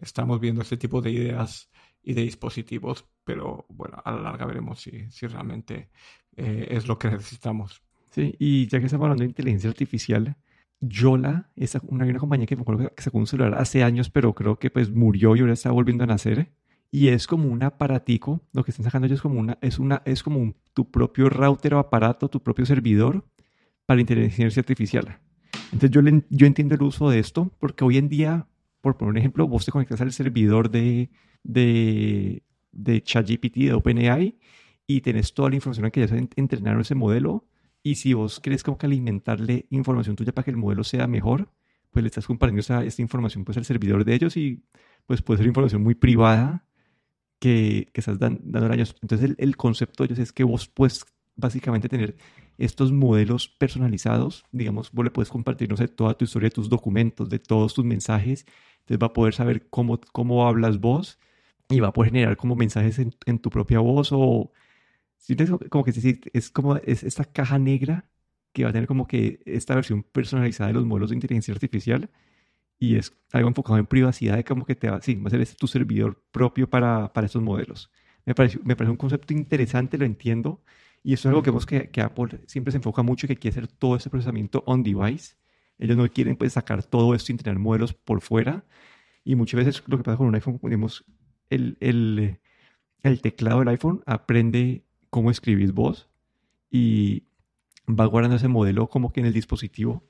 estamos 0.00 0.40
viendo 0.40 0.62
este 0.62 0.76
tipo 0.76 1.00
de 1.00 1.12
ideas 1.12 1.70
y 2.02 2.14
de 2.14 2.22
dispositivos, 2.22 3.04
pero 3.24 3.64
bueno, 3.68 4.02
a 4.04 4.10
la 4.10 4.22
larga 4.22 4.46
veremos 4.46 4.80
si, 4.80 5.08
si 5.10 5.28
realmente 5.28 5.90
eh, 6.36 6.66
es 6.70 6.88
lo 6.88 6.98
que 6.98 7.10
necesitamos. 7.10 7.82
Sí, 8.10 8.34
y 8.40 8.66
ya 8.66 8.80
que 8.80 8.86
estamos 8.86 9.04
hablando 9.04 9.22
de 9.22 9.28
inteligencia 9.28 9.70
artificial, 9.70 10.36
Yola, 10.80 11.52
es 11.54 11.76
una, 11.76 12.06
una 12.06 12.18
compañía 12.18 12.46
que 12.46 12.56
me 12.56 12.62
acuerdo 12.62 12.92
que 12.92 13.02
sacó 13.02 13.18
un 13.18 13.28
celular 13.28 13.54
hace 13.54 13.84
años, 13.84 14.10
pero 14.10 14.34
creo 14.34 14.58
que 14.58 14.68
pues 14.68 14.90
murió 14.90 15.36
y 15.36 15.40
ahora 15.40 15.52
está 15.52 15.70
volviendo 15.70 16.02
a 16.02 16.08
nacer 16.08 16.50
y 16.94 17.08
es 17.08 17.26
como 17.26 17.48
un 17.48 17.62
aparatico, 17.62 18.42
lo 18.52 18.62
que 18.62 18.70
están 18.70 18.84
sacando 18.84 19.06
ellos 19.06 19.22
como 19.22 19.40
una, 19.40 19.56
es 19.62 19.78
una, 19.78 20.02
es 20.04 20.22
como 20.22 20.54
tu 20.74 20.90
propio 20.90 21.30
router 21.30 21.72
o 21.72 21.78
aparato, 21.78 22.28
tu 22.28 22.42
propio 22.42 22.66
servidor 22.66 23.24
para 23.86 24.02
inteligencia 24.02 24.60
artificial. 24.60 25.18
Entonces 25.72 25.90
yo, 25.90 26.02
yo 26.28 26.46
entiendo 26.46 26.74
el 26.74 26.82
uso 26.82 27.08
de 27.08 27.18
esto 27.18 27.50
porque 27.58 27.82
hoy 27.82 27.96
en 27.96 28.10
día, 28.10 28.46
por 28.82 28.98
poner 28.98 29.12
un 29.12 29.16
ejemplo, 29.16 29.48
vos 29.48 29.64
te 29.64 29.72
conectas 29.72 30.02
al 30.02 30.12
servidor 30.12 30.70
de, 30.70 31.08
de, 31.42 32.42
de 32.72 33.02
ChatGPT, 33.02 33.56
de 33.56 33.72
OpenAI, 33.72 34.36
y 34.86 35.00
tenés 35.00 35.32
toda 35.32 35.48
la 35.48 35.56
información 35.56 35.90
que 35.90 36.00
ya 36.00 36.08
se 36.08 36.28
entrenaron 36.36 36.82
ese 36.82 36.94
modelo. 36.94 37.46
Y 37.82 37.94
si 37.94 38.12
vos 38.12 38.38
querés 38.38 38.62
como 38.62 38.76
que 38.76 38.84
alimentarle 38.84 39.64
información 39.70 40.14
tuya 40.14 40.32
para 40.32 40.44
que 40.44 40.50
el 40.50 40.58
modelo 40.58 40.84
sea 40.84 41.06
mejor, 41.06 41.48
pues 41.90 42.02
le 42.02 42.08
estás 42.08 42.26
compartiendo 42.26 42.60
esa, 42.60 42.84
esta 42.84 43.00
información 43.00 43.46
pues 43.46 43.56
al 43.56 43.64
servidor 43.64 44.04
de 44.04 44.14
ellos 44.14 44.36
y 44.36 44.62
pues 45.06 45.22
puede 45.22 45.38
ser 45.38 45.46
información 45.46 45.82
muy 45.82 45.94
privada 45.94 46.66
que, 47.42 47.88
que 47.92 48.00
estás 48.00 48.20
dando 48.20 48.72
años. 48.72 48.94
Entonces 49.02 49.34
el, 49.36 49.56
concepto 49.56 50.04
de 50.04 50.06
ellos 50.06 50.20
es 50.20 50.32
que 50.32 50.44
vos 50.44 50.68
puedes 50.68 51.04
básicamente 51.34 51.88
tener 51.88 52.16
estos 52.56 52.92
modelos 52.92 53.48
personalizados, 53.48 54.44
digamos, 54.52 54.92
vos 54.92 55.04
le 55.04 55.10
puedes 55.10 55.28
compartir, 55.28 55.68
no 55.68 55.76
sé, 55.76 55.88
toda 55.88 56.14
tu 56.14 56.24
historia 56.24 56.50
de 56.50 56.54
tus 56.54 56.68
documentos, 56.68 57.28
de 57.28 57.40
todos 57.40 57.74
tus 57.74 57.84
mensajes, 57.84 58.46
entonces 58.78 59.02
va 59.02 59.08
a 59.08 59.12
poder 59.12 59.34
saber 59.34 59.68
cómo, 59.70 60.00
cómo 60.12 60.46
hablas 60.46 60.78
vos 60.78 61.18
y 61.68 61.80
va 61.80 61.88
a 61.88 61.92
poder 61.92 62.12
generar 62.12 62.36
como 62.36 62.54
mensajes 62.54 63.00
en, 63.00 63.12
en 63.26 63.40
tu 63.40 63.50
propia 63.50 63.80
voz 63.80 64.10
o 64.12 64.52
como 65.68 65.82
que 65.84 65.90
es, 65.90 66.04
es 66.32 66.50
como 66.50 66.76
es 66.76 67.02
esta 67.02 67.24
caja 67.24 67.58
negra 67.58 68.08
que 68.52 68.62
va 68.62 68.70
a 68.70 68.72
tener 68.72 68.86
como 68.86 69.08
que 69.08 69.40
esta 69.46 69.74
versión 69.74 70.04
personalizada 70.04 70.68
de 70.68 70.74
los 70.74 70.86
modelos 70.86 71.10
de 71.10 71.16
inteligencia 71.16 71.54
artificial 71.54 72.08
y 72.82 72.96
es 72.96 73.16
algo 73.32 73.48
enfocado 73.48 73.78
en 73.78 73.86
privacidad 73.86 74.34
de 74.34 74.42
como 74.42 74.66
que 74.66 74.74
te 74.74 74.90
va, 74.90 75.00
sí, 75.00 75.14
va 75.14 75.28
a 75.28 75.30
ser 75.30 75.40
este 75.40 75.54
tu 75.54 75.68
servidor 75.68 76.20
propio 76.32 76.68
para, 76.68 77.12
para 77.12 77.26
estos 77.26 77.40
modelos. 77.40 77.92
Me 78.26 78.34
parece, 78.34 78.58
me 78.64 78.74
parece 78.74 78.90
un 78.90 78.96
concepto 78.96 79.32
interesante, 79.32 79.96
lo 79.96 80.04
entiendo, 80.04 80.64
y 81.04 81.12
eso 81.12 81.28
es 81.28 81.30
algo 81.30 81.44
que 81.44 81.50
vemos 81.50 81.64
que, 81.64 81.90
que, 81.90 82.00
Apple 82.00 82.40
siempre 82.48 82.72
se 82.72 82.78
enfoca 82.78 83.04
mucho 83.04 83.26
y 83.26 83.28
que 83.28 83.36
quiere 83.36 83.60
hacer 83.60 83.68
todo 83.68 83.94
ese 83.94 84.10
procesamiento 84.10 84.64
on 84.66 84.82
device. 84.82 85.36
ellos 85.78 85.96
no 85.96 86.08
quieren 86.08 86.34
pues 86.34 86.54
sacar 86.54 86.82
todo 86.82 87.14
esto 87.14 87.26
sin 87.26 87.36
tener 87.36 87.56
modelos 87.60 87.94
por 87.94 88.20
fuera. 88.20 88.64
Y 89.22 89.36
muchas 89.36 89.64
veces 89.64 89.84
lo 89.86 89.96
que 89.96 90.02
pasa 90.02 90.16
con 90.16 90.26
un 90.26 90.34
iPhone, 90.34 90.58
digamos, 90.60 91.04
el, 91.50 91.76
el, 91.78 92.40
el 93.04 93.22
teclado 93.22 93.60
del 93.60 93.68
iPhone 93.68 94.02
aprende 94.06 94.84
cómo 95.08 95.30
escribís 95.30 95.72
vos 95.72 96.08
y 96.68 97.28
va 97.88 98.06
guardando 98.06 98.38
ese 98.38 98.48
modelo 98.48 98.88
como 98.88 99.12
que 99.12 99.20
en 99.20 99.26
el 99.26 99.32
dispositivo. 99.32 100.02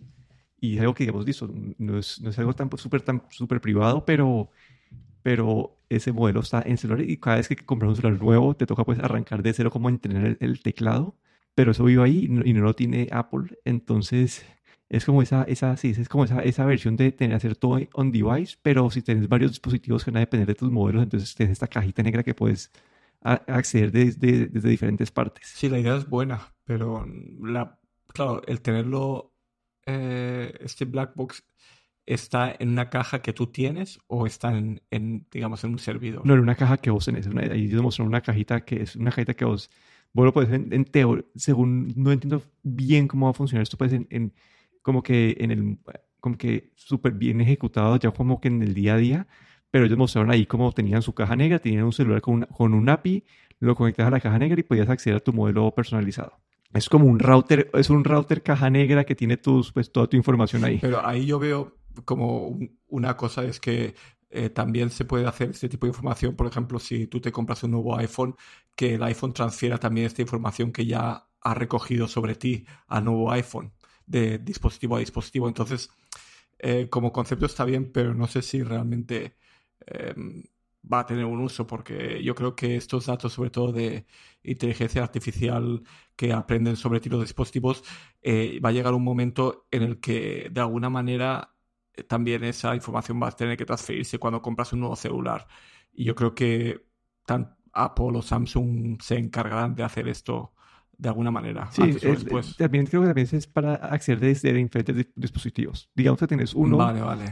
Y 0.63 0.77
es 0.77 0.81
algo 0.81 0.95
que, 0.95 1.03
digamos, 1.03 1.27
listo, 1.27 1.53
no 1.79 1.99
es, 1.99 2.21
no 2.21 2.31
es 2.31 2.39
algo 2.39 2.55
tan 2.55 2.71
súper 2.79 3.03
tan, 3.03 3.25
super 3.31 3.61
privado, 3.61 4.05
pero, 4.05 4.49
pero 5.21 5.77
ese 5.89 6.13
modelo 6.13 6.39
está 6.39 6.63
en 6.65 6.79
celular 6.79 7.03
y 7.03 7.17
cada 7.17 7.39
vez 7.39 7.49
que 7.49 7.57
compras 7.57 7.89
un 7.89 7.97
celular 7.97 8.23
nuevo 8.23 8.55
te 8.55 8.65
toca 8.65 8.85
pues 8.85 9.01
arrancar 9.01 9.43
de 9.43 9.53
cero 9.53 9.73
como 9.73 9.89
entrenar 9.89 10.37
el, 10.39 10.63
teclado, 10.63 11.17
pero 11.57 11.73
eso 11.73 11.83
vive 11.83 12.05
ahí 12.05 12.27
y 12.45 12.53
no, 12.53 12.61
lo 12.61 12.75
tiene 12.77 13.09
Apple, 13.11 13.59
entonces 13.65 14.47
es 14.89 15.05
como 15.05 15.21
esa, 15.21 15.43
esa, 15.49 15.77
sí, 15.77 15.97
es 15.99 16.09
como 16.09 16.27
esa, 16.27 16.45
esa 16.45 16.65
versión 16.65 16.95
de 16.95 17.11
tener 17.11 17.35
hacer 17.35 17.57
todo 17.57 17.81
on 17.95 18.13
device, 18.13 18.57
pero 18.63 18.89
si 18.89 19.03
tienes 19.03 19.29
varios 19.29 19.51
dispositivos 19.51 20.05
que 20.05 20.13
van 20.13 20.19
a 20.19 20.21
depender 20.21 20.47
de 20.47 20.55
tus 20.55 20.71
modelos, 20.71 21.03
entonces 21.03 21.35
tienes 21.35 21.55
esta 21.55 21.67
cajita 21.67 22.05
negra 22.05 22.23
que 22.23 22.35
puedes 22.35 22.71
acceder 23.21 23.91
desde, 23.91 24.47
desde 24.47 24.69
diferentes 24.69 25.11
partes. 25.11 25.49
Sí, 25.49 25.69
la 25.69 25.81
idea 25.81 25.97
es 25.97 26.09
buena, 26.09 26.55
pero 26.65 27.05
la, 27.41 27.81
claro, 28.13 28.43
el 28.47 28.61
tenerlo, 28.61 29.32
eh, 29.87 30.53
este 30.61 30.85
black 30.85 31.15
box 31.15 31.45
está 32.07 32.55
en 32.59 32.71
una 32.71 32.91
caja 32.91 33.23
que 33.23 33.33
tú 33.33 33.47
tienes 33.47 34.01
o 34.09 34.27
está 34.27 34.57
en, 34.57 34.83
en, 34.91 35.27
digamos, 35.31 35.63
en 35.65 35.71
un 35.71 35.79
servidor? 35.79 36.27
No, 36.27 36.35
en 36.35 36.41
una 36.41 36.55
caja 36.55 36.77
que 36.79 36.91
vos 36.91 37.05
tenés. 37.05 37.27
Una, 37.27 37.43
ahí 37.43 37.69
mostró 37.75 38.05
una 38.05 38.21
cajita 38.21 38.65
que 38.65 38.83
es 38.83 38.97
una 38.97 39.11
cajita 39.11 39.35
que 39.35 39.45
vos, 39.45 39.71
vos 40.13 40.25
lo 40.25 40.33
puedes, 40.33 40.53
en, 40.53 40.73
en 40.73 40.85
teoría, 40.85 41.25
según, 41.37 41.93
no 41.97 42.13
entiendo 42.13 42.43
bien 42.63 43.09
cómo 43.09 43.27
va 43.27 43.31
a 43.31 43.35
funcionar 43.35 43.63
esto, 43.63 43.77
pues 43.79 43.93
en, 43.93 44.33
como 44.83 45.03
que 45.03 45.37
en 45.39 45.51
el, 45.51 45.79
como 46.21 46.37
que 46.37 46.73
súper 46.77 47.13
bien 47.13 47.41
ejecutado 47.41 47.97
ya 47.97 48.11
como 48.11 48.41
que 48.41 48.49
en 48.49 48.63
el 48.63 48.75
día 48.75 48.95
a 48.95 48.99
día, 48.99 49.27
pero 49.71 49.87
ellos 49.87 49.99
mostraron 49.99 50.31
ahí 50.31 50.47
cómo 50.47 50.73
tenían 50.73 51.03
su 51.03 51.15
caja 51.15 51.37
negra, 51.37 51.59
tenían 51.59 51.85
un 51.85 51.93
celular 51.93 52.21
con, 52.21 52.43
con 52.43 52.75
un 52.75 52.89
API, 52.89 53.25
lo 53.59 53.75
conectas 53.77 54.09
a 54.09 54.11
la 54.11 54.21
caja 54.21 54.39
negra 54.39 54.59
y 54.59 54.65
podías 54.65 54.89
acceder 54.89 55.17
a 55.17 55.21
tu 55.21 55.33
modelo 55.33 55.73
personalizado. 55.75 56.42
Es 56.75 56.89
como 56.89 57.07
un 57.07 57.19
router, 57.19 57.71
es 57.75 57.91
un 57.91 58.05
router 58.05 58.43
caja 58.43 58.71
negra 58.71 59.05
que 59.05 59.15
tiene 59.15 59.37
tus, 59.37 59.73
pues, 59.73 59.93
toda 59.93 60.07
tu 60.07 60.17
información 60.17 60.65
ahí. 60.65 60.79
Pero 60.81 61.05
ahí 61.07 61.27
yo 61.27 61.39
veo 61.39 61.77
como 62.05 62.59
una 62.89 63.17
cosa 63.17 63.45
es 63.45 63.61
que 63.61 63.95
eh, 64.31 64.49
también 64.49 64.89
se 64.89 65.05
puede 65.05 65.27
hacer 65.27 65.51
este 65.51 65.69
tipo 65.69 65.85
de 65.85 65.91
información, 65.91 66.35
por 66.35 66.47
ejemplo, 66.47 66.79
si 66.79 67.07
tú 67.07 67.21
te 67.21 67.31
compras 67.31 67.63
un 67.65 67.73
nuevo 67.73 67.97
iPhone, 67.99 68.35
que 68.75 68.95
el 68.95 69.03
iPhone 69.03 69.35
transfiera 69.35 69.77
también 69.77 70.07
esta 70.07 70.23
información 70.23 70.73
que 70.73 70.87
ya 70.87 71.29
ha 71.43 71.55
recogido 71.55 72.09
sobre 72.09 72.35
ti 72.35 72.65
al 72.87 73.05
nuevo 73.05 73.31
iPhone, 73.31 73.73
de 74.07 74.39
dispositivo 74.39 74.97
a 74.97 75.01
dispositivo. 75.01 75.49
Entonces, 75.49 75.91
eh, 76.59 76.89
como 76.89 77.13
concepto 77.13 77.45
está 77.45 77.65
bien, 77.67 77.93
pero 77.93 78.15
no 78.15 78.27
sé 78.27 78.41
si 78.41 78.63
realmente 78.63 79.37
em, 79.87 80.45
va 80.91 81.01
a 81.01 81.07
tener 81.07 81.25
un 81.25 81.41
uso, 81.41 81.67
porque 81.67 82.23
yo 82.23 82.35
creo 82.35 82.57
que 82.57 82.77
estos 82.77 83.07
datos, 83.07 83.33
sobre 83.33 83.51
todo 83.51 83.73
de 83.73 84.07
inteligencia 84.43 85.03
artificial 85.03 85.83
que 86.17 86.33
aprenden 86.33 86.77
sobre 86.77 87.01
ti 87.01 87.09
los 87.09 87.21
dispositivos, 87.21 87.85
eh, 88.21 88.61
va 88.61 88.71
a 88.71 88.73
llegar 88.73 88.95
un 88.95 89.05
momento 89.05 89.67
en 89.71 89.83
el 89.83 90.01
que 90.01 90.49
de 90.51 90.61
alguna 90.61 90.91
manera 90.91 91.55
eh, 91.95 92.03
también 92.03 92.45
esa 92.45 92.75
información 92.75 93.21
va 93.23 93.29
a 93.29 93.33
tener 93.33 93.57
que 93.57 93.65
transferirse 93.65 94.19
cuando 94.19 94.43
compras 94.43 94.73
un 94.73 94.81
nuevo 94.81 94.97
celular. 94.97 95.47
Y 95.93 96.05
yo 96.05 96.15
creo 96.15 96.35
que 96.35 96.85
tan 97.27 97.57
Apple 97.73 98.13
o 98.15 98.23
Samsung 98.23 99.01
se 99.01 99.17
encargarán 99.17 99.75
de 99.75 99.85
hacer 99.85 100.09
esto 100.09 100.53
de 100.99 101.09
alguna 101.09 101.31
manera. 101.31 101.71
Sí, 101.73 101.97
también 102.59 102.87
creo 102.87 103.03
que 103.03 103.09
también 103.09 103.29
es 103.33 103.47
para 103.47 103.75
acceder 103.75 104.21
desde 104.21 104.53
diferentes 104.53 105.07
dispositivos. 105.17 105.91
Digamos 105.95 106.21
que 106.21 106.27
tienes 106.27 106.55
uno 106.55 106.77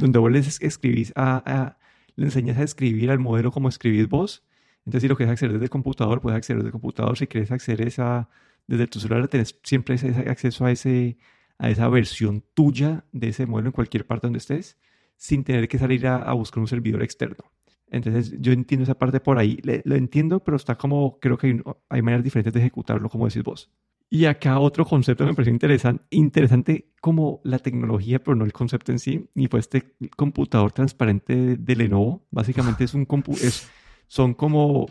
donde 0.01 0.19
vos 0.19 0.31
les 0.31 0.61
escribís 0.61 1.13
a 1.15 1.77
le 2.17 2.27
enseñas 2.27 2.59
a 2.59 2.63
escribir 2.63 3.11
al 3.11 3.19
modelo 3.19 3.53
como 3.53 3.69
escribís 3.69 4.09
vos. 4.09 4.45
Entonces, 4.85 5.03
si 5.03 5.09
lo 5.09 5.17
quieres 5.17 5.33
acceder 5.33 5.53
desde 5.53 5.65
el 5.65 5.71
computador, 5.71 6.21
puedes 6.21 6.37
acceder 6.37 6.59
desde 6.59 6.69
el 6.69 6.73
computador. 6.73 7.17
Si 7.17 7.27
quieres 7.27 7.51
acceder 7.51 7.83
esa, 7.83 8.29
desde 8.67 8.87
tu 8.87 9.01
celular, 9.01 9.29
tenés 9.29 9.59
siempre 9.63 9.97
ese 9.97 10.09
acceso 10.29 10.65
a, 10.65 10.73
ese, 10.73 11.19
a 11.59 11.71
esa 11.71 11.89
versión 11.89 12.45
tuya 12.55 13.05
de 13.13 13.29
ese 13.29 13.47
modelo 13.47 13.69
en 13.69 13.73
cualquier 13.73 14.07
parte 14.07 14.27
donde 14.27 14.39
estés, 14.39 14.79
sin 15.17 15.45
tener 15.45 15.69
que 15.69 15.79
salir 15.79 16.07
a, 16.07 16.33
buscar 16.33 16.61
un 16.61 16.69
servidor 16.69 17.03
externo. 17.03 17.53
Entonces, 17.91 18.35
yo 18.41 18.53
entiendo 18.53 18.85
esa 18.85 18.99
parte 18.99 19.21
por 19.21 19.39
ahí. 19.39 19.59
lo 19.85 19.97
entiendo, 19.97 20.43
pero 20.43 20.57
está 20.57 20.77
como, 20.77 21.19
creo 21.21 21.37
que 21.37 21.49
hay, 21.49 21.61
hay 21.89 22.03
maneras 22.03 22.25
diferentes 22.25 22.53
de 22.53 22.61
ejecutarlo, 22.61 23.09
como 23.09 23.27
decís 23.27 23.43
vos. 23.43 23.71
Y 24.13 24.25
acá 24.25 24.59
otro 24.59 24.85
concepto 24.85 25.25
me 25.25 25.35
pareció 25.35 25.53
interesante, 25.53 26.05
interesante 26.11 26.91
como 27.01 27.41
la 27.45 27.61
tecnología, 27.61 28.19
pero 28.19 28.35
no 28.35 28.45
el 28.45 28.53
concepto 28.53 28.91
en 28.91 28.99
sí, 28.99 29.31
y 29.37 29.47
fue 29.47 29.61
este 29.61 29.95
computador 30.17 30.73
transparente 30.73 31.57
de, 31.57 31.77
Lenovo. 31.77 32.27
Básicamente 32.33 32.83
es 32.83 32.95
un 32.95 33.07
es, 33.41 33.71
son 34.09 34.35
como, 34.35 34.89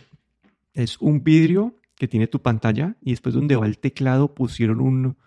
es 0.74 0.98
un 1.02 1.22
vidrio 1.22 1.76
que 1.96 2.08
tiene 2.08 2.28
tu 2.28 2.42
pantalla 2.42 2.96
y 3.02 3.10
después 3.12 3.36
donde 3.36 3.58
va 3.58 3.66
el 3.66 3.78
teclado 3.78 4.34
pusieron 4.34 4.80
un, 4.80 5.18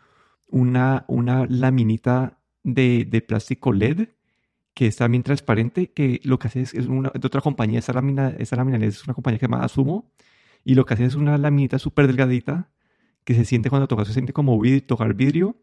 una, 0.48 1.04
una 1.06 1.44
laminita 1.46 2.38
de, 2.64 3.04
de 3.04 3.20
plástico 3.20 3.74
LED 3.74 4.08
que 4.72 4.86
es 4.86 4.96
también 4.96 5.22
transparente, 5.22 5.90
que 5.90 6.22
lo 6.24 6.38
que 6.38 6.48
hace 6.48 6.62
es, 6.62 6.72
es 6.72 6.86
una, 6.86 7.10
de 7.10 7.26
otra 7.26 7.42
compañía, 7.42 7.80
esa 7.80 7.92
lámina, 7.92 8.30
esa 8.38 8.56
lámina 8.56 8.84
es 8.86 9.04
una 9.04 9.12
compañía 9.12 9.38
que 9.38 9.44
se 9.44 9.52
llama 9.52 9.64
Asumo, 9.64 10.10
y 10.64 10.76
lo 10.76 10.86
que 10.86 10.94
hace 10.94 11.04
es 11.04 11.14
una 11.14 11.36
laminita 11.36 11.78
súper 11.78 12.06
delgadita 12.06 12.70
que 13.24 13.34
se 13.34 13.44
siente 13.44 13.70
cuando 13.70 13.88
tocas, 13.88 14.08
se 14.08 14.14
siente 14.14 14.32
como 14.32 14.60
tocar 14.86 15.14
vidrio, 15.14 15.56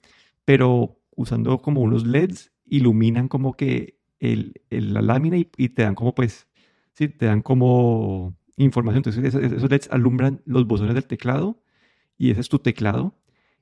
pero 0.45 1.00
usando 1.15 1.60
como 1.60 1.82
unos 1.82 2.06
LEDs, 2.06 2.52
iluminan 2.65 3.28
como 3.28 3.54
que 3.54 4.00
el, 4.19 4.54
la 4.69 5.02
lámina 5.02 5.38
y, 5.38 5.45
te 5.45 5.84
dan 5.84 5.95
como 5.95 6.15
pues, 6.15 6.48
sí, 6.93 7.08
te 7.08 7.26
dan 7.26 7.41
como 7.41 8.36
información. 8.58 8.98
Entonces 8.98 9.36
esos, 9.36 9.69
LEDs 9.69 9.89
alumbran 9.91 10.41
los 10.45 10.67
botones 10.67 10.93
del 10.93 11.06
teclado 11.06 11.62
y 12.17 12.32
ese 12.32 12.41
es 12.41 12.50
tu 12.50 12.60
teclado. 12.60 13.15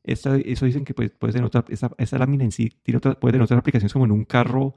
eso 0.03 0.35
dicen 0.35 0.85
que 0.85 0.93
pues, 0.93 1.11
puede 1.11 1.33
tener 1.33 1.49
esa, 1.69 1.91
esa, 1.97 2.17
lámina 2.17 2.43
en 2.43 2.51
sí 2.51 2.71
tiene 2.83 2.97
otra, 2.97 3.19
puede 3.19 3.33
tener 3.33 3.43
otras 3.43 3.59
aplicaciones 3.59 3.93
como 3.93 4.05
en 4.05 4.11
un 4.11 4.25
carro, 4.25 4.75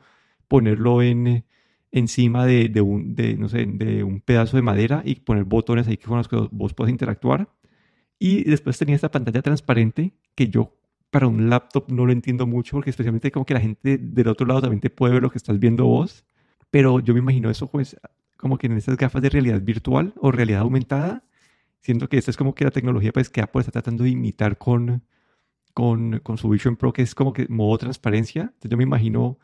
ponerlo 0.49 1.03
en, 1.03 1.45
encima 1.93 2.47
de, 2.47 2.69
de, 2.69 2.81
un, 2.81 3.15
de, 3.15 3.37
no 3.37 3.49
sé, 3.49 3.67
de 3.67 4.05
un 4.05 4.21
pedazo 4.21 4.57
de 4.57 4.63
madera 4.63 5.03
y 5.05 5.17
poner 5.17 5.45
botones 5.45 5.89
ahí 5.89 5.97
con 5.97 6.19
los 6.19 6.29
que 6.29 6.37
vos 6.51 6.75
puedes 6.75 6.91
interactuar. 6.91 7.49
Y 8.23 8.45
después 8.45 8.79
tenía 8.79 8.95
esta 8.95 9.11
pantalla 9.11 9.41
transparente 9.41 10.13
que 10.35 10.49
yo 10.49 10.77
para 11.11 11.27
un 11.27 11.49
laptop 11.49 11.91
no 11.91 12.05
lo 12.05 12.13
entiendo 12.13 12.47
mucho 12.47 12.77
porque 12.77 12.91
especialmente 12.91 13.33
como 13.33 13.47
que 13.47 13.55
la 13.55 13.61
gente 13.61 13.97
del 13.97 14.29
otro 14.29 14.47
lado 14.47 14.61
también 14.61 14.81
te 14.81 14.91
puede 14.91 15.15
ver 15.15 15.23
lo 15.23 15.31
que 15.31 15.39
estás 15.39 15.59
viendo 15.59 15.87
vos. 15.87 16.25
Pero 16.71 17.01
yo 17.01 17.15
me 17.15 17.21
imagino 17.21 17.49
eso 17.51 17.69
pues 17.69 17.97
como 18.37 18.59
que 18.59 18.67
en 18.67 18.75
estas 18.77 18.99
gafas 18.99 19.23
de 19.23 19.31
realidad 19.31 19.63
virtual 19.63 20.13
o 20.19 20.31
realidad 20.31 20.61
aumentada. 20.61 21.25
Siento 21.81 22.11
que 22.11 22.19
esta 22.19 22.31
es 22.31 22.37
como 22.37 22.55
que 22.55 22.65
la 22.65 22.71
tecnología 22.71 23.11
pues 23.11 23.31
que 23.31 23.41
Apple 23.41 23.61
está 23.61 23.73
tratando 23.73 24.05
de 24.05 24.11
imitar 24.11 24.59
con, 24.59 25.03
con, 25.73 26.21
con 26.21 26.37
su 26.37 26.51
Vision 26.51 26.77
Pro 26.77 26.93
que 26.93 27.01
es 27.01 27.15
como 27.15 27.33
que 27.33 27.49
modo 27.49 27.79
transparencia. 27.79 28.43
Entonces 28.43 28.71
yo 28.71 28.77
me 28.77 28.85
imagino 28.85 29.39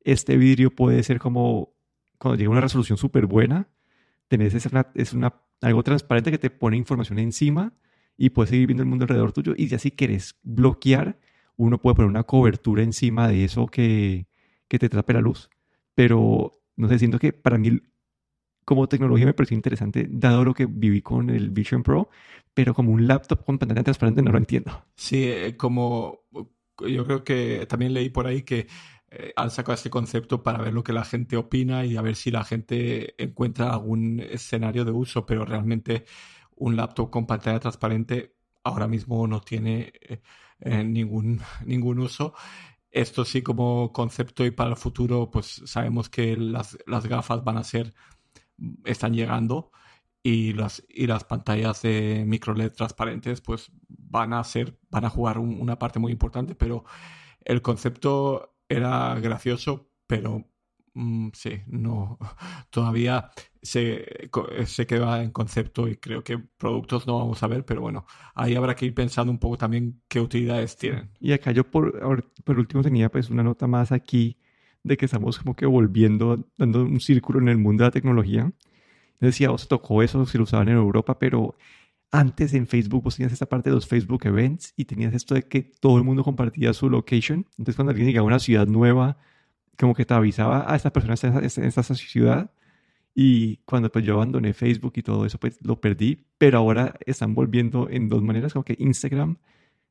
este 0.00 0.38
vidrio 0.38 0.74
puede 0.74 1.02
ser 1.02 1.18
como 1.18 1.74
cuando 2.16 2.38
llega 2.38 2.50
una 2.50 2.62
resolución 2.62 2.96
súper 2.96 3.26
buena, 3.26 3.68
tenés 4.28 4.54
es, 4.54 4.64
una, 4.64 4.86
es 4.94 5.12
una, 5.12 5.34
algo 5.60 5.82
transparente 5.82 6.30
que 6.30 6.38
te 6.38 6.48
pone 6.48 6.78
información 6.78 7.18
encima 7.18 7.74
y 8.16 8.30
puedes 8.30 8.50
seguir 8.50 8.66
viendo 8.66 8.82
el 8.82 8.88
mundo 8.88 9.04
alrededor 9.04 9.32
tuyo. 9.32 9.54
Y 9.56 9.68
ya 9.68 9.78
si 9.78 9.90
quieres 9.90 10.36
bloquear, 10.42 11.18
uno 11.56 11.80
puede 11.80 11.96
poner 11.96 12.10
una 12.10 12.24
cobertura 12.24 12.82
encima 12.82 13.28
de 13.28 13.44
eso 13.44 13.66
que, 13.66 14.26
que 14.68 14.78
te 14.78 14.88
tape 14.88 15.12
la 15.14 15.20
luz. 15.20 15.50
Pero 15.94 16.52
no 16.76 16.88
sé, 16.88 16.98
siento 16.98 17.18
que 17.18 17.32
para 17.32 17.58
mí 17.58 17.80
como 18.64 18.88
tecnología 18.88 19.26
me 19.26 19.34
pareció 19.34 19.56
interesante, 19.56 20.06
dado 20.10 20.44
lo 20.44 20.54
que 20.54 20.66
viví 20.66 21.02
con 21.02 21.30
el 21.30 21.50
Vision 21.50 21.82
Pro, 21.82 22.08
pero 22.54 22.74
como 22.74 22.92
un 22.92 23.06
laptop 23.06 23.44
con 23.44 23.58
pantalla 23.58 23.82
transparente 23.82 24.22
no 24.22 24.32
lo 24.32 24.38
entiendo. 24.38 24.84
Sí, 24.96 25.24
eh, 25.24 25.56
como 25.56 26.22
yo 26.86 27.06
creo 27.06 27.24
que 27.24 27.66
también 27.68 27.92
leí 27.92 28.08
por 28.08 28.26
ahí 28.26 28.42
que 28.42 28.66
eh, 29.10 29.32
han 29.36 29.50
sacado 29.50 29.74
este 29.74 29.90
concepto 29.90 30.42
para 30.42 30.58
ver 30.62 30.72
lo 30.72 30.82
que 30.82 30.92
la 30.92 31.04
gente 31.04 31.36
opina 31.36 31.84
y 31.84 31.96
a 31.96 32.02
ver 32.02 32.16
si 32.16 32.30
la 32.30 32.44
gente 32.44 33.22
encuentra 33.22 33.72
algún 33.72 34.20
escenario 34.20 34.84
de 34.84 34.92
uso, 34.92 35.26
pero 35.26 35.44
realmente 35.44 36.04
un 36.56 36.76
laptop 36.76 37.10
con 37.10 37.26
pantalla 37.26 37.60
transparente 37.60 38.36
ahora 38.64 38.88
mismo 38.88 39.26
no 39.26 39.40
tiene 39.40 39.92
eh, 40.00 40.20
eh, 40.60 40.84
ningún, 40.84 41.40
ningún 41.64 41.98
uso. 42.00 42.34
Esto 42.90 43.24
sí 43.24 43.42
como 43.42 43.92
concepto 43.92 44.44
y 44.44 44.50
para 44.50 44.70
el 44.70 44.76
futuro 44.76 45.30
pues 45.30 45.62
sabemos 45.66 46.08
que 46.08 46.36
las, 46.36 46.76
gafas 46.86 47.44
van 47.44 47.58
a 47.58 47.64
ser, 47.64 47.94
están 48.84 49.14
llegando 49.14 49.72
y 50.22 50.52
las, 50.54 50.84
y 50.88 51.06
las 51.06 51.24
pantallas 51.24 51.82
de 51.82 52.24
micro 52.26 52.54
LED 52.54 52.72
transparentes 52.72 53.40
pues 53.40 53.70
van 53.88 54.32
a 54.32 54.44
ser, 54.44 54.78
van 54.90 55.04
a 55.04 55.10
jugar 55.10 55.38
una 55.38 55.78
parte 55.78 55.98
muy 55.98 56.12
importante, 56.12 56.54
pero 56.54 56.84
el 57.44 57.62
concepto 57.62 58.56
era 58.68 59.14
gracioso, 59.20 59.90
pero 60.06 60.44
mm, 60.94 61.28
sí, 61.34 61.60
no, 61.66 62.18
todavía 62.70 63.30
se, 63.62 64.28
se 64.66 64.86
queda 64.86 65.22
en 65.22 65.30
concepto 65.30 65.88
y 65.88 65.96
creo 65.96 66.22
que 66.22 66.38
productos 66.38 67.06
no 67.06 67.18
vamos 67.18 67.42
a 67.42 67.46
ver, 67.46 67.64
pero 67.64 67.80
bueno, 67.80 68.06
ahí 68.34 68.54
habrá 68.54 68.74
que 68.74 68.86
ir 68.86 68.94
pensando 68.94 69.32
un 69.32 69.38
poco 69.38 69.58
también 69.58 70.00
qué 70.08 70.20
utilidades 70.20 70.76
tienen. 70.76 71.10
Y 71.20 71.32
acá 71.32 71.52
yo 71.52 71.64
por, 71.70 72.30
por 72.44 72.58
último 72.58 72.82
tenía 72.82 73.10
pues 73.10 73.30
una 73.30 73.42
nota 73.42 73.66
más 73.66 73.92
aquí 73.92 74.38
de 74.82 74.96
que 74.96 75.06
estamos 75.06 75.38
como 75.38 75.56
que 75.56 75.66
volviendo, 75.66 76.46
dando 76.58 76.82
un 76.82 77.00
círculo 77.00 77.40
en 77.40 77.48
el 77.48 77.58
mundo 77.58 77.82
de 77.82 77.88
la 77.88 77.92
tecnología. 77.92 78.52
Decía, 79.18 79.50
vos 79.50 79.66
tocó 79.66 80.02
eso 80.02 80.26
si 80.26 80.36
lo 80.36 80.44
usaban 80.44 80.68
en 80.68 80.76
Europa, 80.76 81.18
pero 81.18 81.56
antes 82.10 82.52
en 82.54 82.66
Facebook 82.66 83.02
vos 83.02 83.16
tenías 83.16 83.32
esta 83.32 83.46
parte 83.46 83.70
de 83.70 83.74
los 83.74 83.86
Facebook 83.86 84.26
Events 84.26 84.74
y 84.76 84.84
tenías 84.84 85.14
esto 85.14 85.34
de 85.34 85.42
que 85.42 85.62
todo 85.62 85.96
el 85.96 86.04
mundo 86.04 86.22
compartía 86.22 86.72
su 86.74 86.90
location. 86.90 87.46
Entonces 87.52 87.76
cuando 87.76 87.90
alguien 87.90 88.06
llegaba 88.06 88.24
a 88.24 88.28
una 88.28 88.38
ciudad 88.38 88.66
nueva, 88.66 89.16
como 89.78 89.94
que 89.94 90.04
te 90.04 90.14
avisaba, 90.14 90.60
a 90.60 90.72
ah, 90.72 90.76
esta 90.76 90.92
persona 90.92 91.14
está 91.14 91.28
en 91.38 91.66
esta 91.66 91.82
ciudad. 91.82 92.50
Y 93.14 93.58
cuando 93.58 93.90
pues 93.92 94.04
yo 94.04 94.14
abandoné 94.14 94.54
Facebook 94.54 94.94
y 94.96 95.02
todo 95.02 95.24
eso, 95.24 95.38
pues 95.38 95.58
lo 95.62 95.80
perdí. 95.80 96.26
Pero 96.38 96.58
ahora 96.58 96.94
están 97.06 97.34
volviendo 97.34 97.88
en 97.90 98.08
dos 98.08 98.22
maneras, 98.22 98.52
como 98.52 98.64
que 98.64 98.76
Instagram 98.78 99.38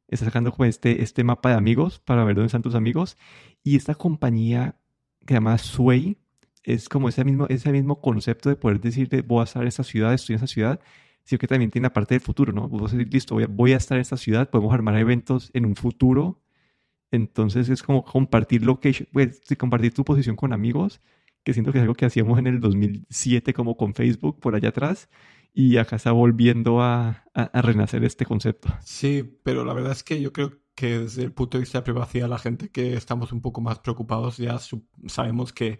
está 0.07 0.25
sacando 0.25 0.51
como 0.51 0.65
este, 0.65 1.01
este 1.01 1.23
mapa 1.23 1.49
de 1.49 1.55
amigos 1.55 1.99
para 1.99 2.23
ver 2.25 2.35
dónde 2.35 2.47
están 2.47 2.61
tus 2.61 2.75
amigos. 2.75 3.17
Y 3.63 3.77
esta 3.77 3.95
compañía 3.95 4.75
que 5.21 5.27
se 5.29 5.33
llama 5.35 5.57
Sway 5.57 6.17
es 6.63 6.89
como 6.89 7.09
ese 7.09 7.23
mismo, 7.25 7.47
ese 7.49 7.71
mismo 7.71 8.01
concepto 8.01 8.49
de 8.49 8.55
poder 8.55 8.81
decirte, 8.81 9.21
voy 9.21 9.41
a 9.41 9.43
estar 9.45 9.61
en 9.61 9.67
esta 9.69 9.83
ciudad, 9.83 10.13
estoy 10.13 10.33
en 10.35 10.37
esa 10.37 10.47
ciudad 10.47 10.79
sino 11.23 11.39
que 11.39 11.47
también 11.47 11.71
tiene 11.71 11.85
la 11.85 11.93
parte 11.93 12.15
del 12.15 12.21
futuro, 12.21 12.51
¿no? 12.51 12.67
Vos 12.67 12.91
decís, 12.91 13.11
listo, 13.11 13.37
voy 13.49 13.73
a, 13.73 13.77
estar 13.77 13.97
en 13.97 14.01
esta 14.01 14.17
ciudad, 14.17 14.49
podemos 14.49 14.73
armar 14.73 14.97
eventos 14.97 15.51
en 15.53 15.65
un 15.65 15.75
futuro. 15.75 16.41
Entonces 17.13 17.69
es 17.69 17.83
como 17.83 18.03
compartir 18.03 18.63
location, 18.63 19.07
pues, 19.13 19.39
compartir 19.59 19.93
tu 19.93 20.03
posición 20.03 20.35
con 20.35 20.51
amigos, 20.51 20.99
que 21.43 21.53
siento 21.53 21.71
que 21.71 21.77
es 21.77 21.83
algo 21.83 21.93
que 21.93 22.07
hacíamos 22.07 22.39
en 22.39 22.47
el 22.47 22.59
2007 22.59 23.53
como 23.53 23.77
con 23.77 23.93
Facebook 23.93 24.39
por 24.39 24.55
allá 24.55 24.69
atrás, 24.69 25.09
y 25.53 25.77
acá 25.77 25.97
está 25.97 26.11
volviendo 26.11 26.81
a, 26.81 27.23
a, 27.35 27.61
renacer 27.61 28.03
este 28.03 28.25
concepto. 28.25 28.73
Sí, 28.83 29.37
pero 29.43 29.63
la 29.63 29.75
verdad 29.75 29.91
es 29.91 30.01
que 30.01 30.19
yo 30.19 30.33
creo 30.33 30.53
que 30.73 31.01
desde 31.01 31.21
el 31.21 31.31
punto 31.31 31.59
de 31.59 31.61
vista 31.61 31.77
de 31.77 31.83
privacidad, 31.83 32.27
la 32.27 32.39
gente 32.39 32.69
que 32.69 32.95
estamos 32.95 33.31
un 33.31 33.41
poco 33.41 33.61
más 33.61 33.77
preocupados 33.77 34.37
ya 34.37 34.57
sabemos 35.05 35.53
que 35.53 35.79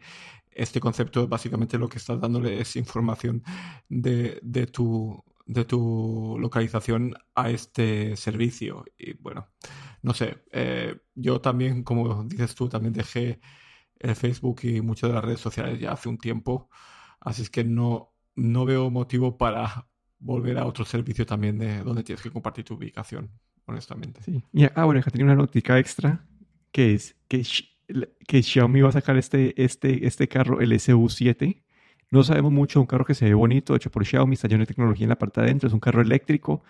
este 0.51 0.79
concepto 0.79 1.27
básicamente 1.27 1.79
lo 1.79 1.89
que 1.89 1.97
estás 1.97 2.21
dándole 2.21 2.61
es 2.61 2.75
información 2.75 3.41
de, 3.89 4.39
de, 4.43 4.67
tu, 4.67 5.23
de 5.47 5.65
tu 5.65 6.37
localización 6.39 7.15
a 7.33 7.49
este 7.49 8.15
servicio. 8.17 8.85
Y 8.99 9.13
bueno, 9.13 9.47
no 10.03 10.13
sé, 10.13 10.43
eh, 10.51 10.97
yo 11.15 11.41
también, 11.41 11.83
como 11.83 12.25
dices 12.25 12.53
tú, 12.53 12.69
también 12.69 12.93
dejé 12.93 13.39
el 13.99 14.15
Facebook 14.15 14.59
y 14.63 14.81
muchas 14.81 15.09
de 15.09 15.15
las 15.15 15.23
redes 15.23 15.39
sociales 15.39 15.79
ya 15.79 15.93
hace 15.93 16.09
un 16.09 16.17
tiempo, 16.17 16.69
así 17.21 17.41
es 17.41 17.49
que 17.49 17.63
no, 17.63 18.13
no 18.35 18.65
veo 18.65 18.91
motivo 18.91 19.37
para 19.37 19.87
volver 20.19 20.57
a 20.57 20.65
otro 20.65 20.85
servicio 20.85 21.25
también 21.25 21.57
de 21.57 21.83
donde 21.83 22.03
tienes 22.03 22.21
que 22.21 22.31
compartir 22.31 22.65
tu 22.65 22.75
ubicación, 22.75 23.31
honestamente. 23.65 24.21
Sí. 24.23 24.43
Y, 24.51 24.65
ah, 24.65 24.85
bueno, 24.85 25.01
tenía 25.01 25.25
una 25.25 25.35
noticia 25.35 25.79
extra 25.79 26.25
que 26.71 26.93
es 26.93 27.15
que, 27.27 27.45
que 28.27 28.43
Xiaomi 28.43 28.81
va 28.81 28.89
a 28.89 28.93
sacar 28.93 29.15
este, 29.17 29.61
este, 29.61 30.05
este 30.05 30.27
carro, 30.27 30.59
el 30.59 30.73
SU7, 30.73 31.63
no 32.11 32.23
sabemos 32.23 32.51
mucho, 32.51 32.81
un 32.81 32.87
carro 32.87 33.05
que 33.05 33.13
se 33.13 33.25
ve 33.25 33.33
bonito, 33.33 33.75
hecho 33.75 33.89
por 33.89 34.05
Xiaomi, 34.05 34.33
está 34.33 34.47
lleno 34.47 34.63
de 34.63 34.67
tecnología 34.67 35.05
en 35.05 35.09
la 35.09 35.17
parte 35.17 35.39
de 35.39 35.47
adentro, 35.47 35.67
es 35.67 35.73
un 35.73 35.79
carro 35.79 36.01
eléctrico. 36.01 36.63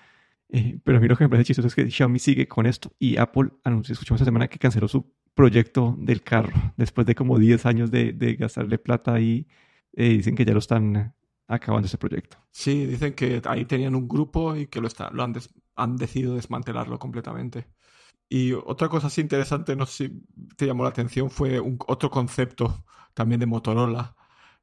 Eh, 0.55 0.79
pero 0.83 0.99
a 0.99 1.01
mí 1.01 1.07
lo 1.07 1.17
que 1.17 1.23
me 1.23 1.29
parece 1.29 1.59
es 1.59 1.73
que 1.73 1.89
Xiaomi 1.89 2.19
sigue 2.19 2.47
con 2.47 2.67
esto 2.67 2.93
y 2.99 3.17
Apple 3.17 3.49
anunció, 3.63 3.93
escuchamos 3.93 4.21
esta 4.21 4.27
semana 4.29 4.47
que 4.47 4.59
canceló 4.59 4.87
su 4.87 5.11
proyecto 5.33 5.95
del 5.97 6.21
carro 6.21 6.53
después 6.77 7.07
de 7.07 7.15
como 7.15 7.39
10 7.39 7.65
años 7.65 7.89
de, 7.89 8.13
gastarle 8.39 8.77
plata 8.77 9.19
y 9.19 9.47
eh, 9.93 10.09
dicen 10.09 10.35
que 10.35 10.45
ya 10.45 10.53
lo 10.53 10.59
están 10.59 11.15
acabando 11.47 11.87
ese 11.87 11.97
proyecto. 11.97 12.37
Sí, 12.51 12.85
dicen 12.85 13.13
que 13.13 13.41
ahí 13.45 13.65
tenían 13.65 13.95
un 13.95 14.07
grupo 14.07 14.55
y 14.55 14.67
que 14.67 14.79
lo, 14.79 14.89
lo 15.11 15.23
han, 15.23 15.33
han 15.75 15.95
decidido 15.97 16.35
desmantelarlo 16.35 16.99
completamente. 16.99 17.65
Y 18.29 18.53
otra 18.53 18.89
cosa 18.89 19.07
así 19.07 19.21
interesante, 19.21 19.75
no 19.75 19.87
sé 19.87 20.07
si 20.07 20.23
te 20.55 20.67
llamó 20.67 20.83
la 20.83 20.89
atención, 20.89 21.31
fue 21.31 21.59
otro 21.87 22.11
concepto 22.11 22.85
también 23.15 23.39
de 23.39 23.47
Motorola, 23.47 24.15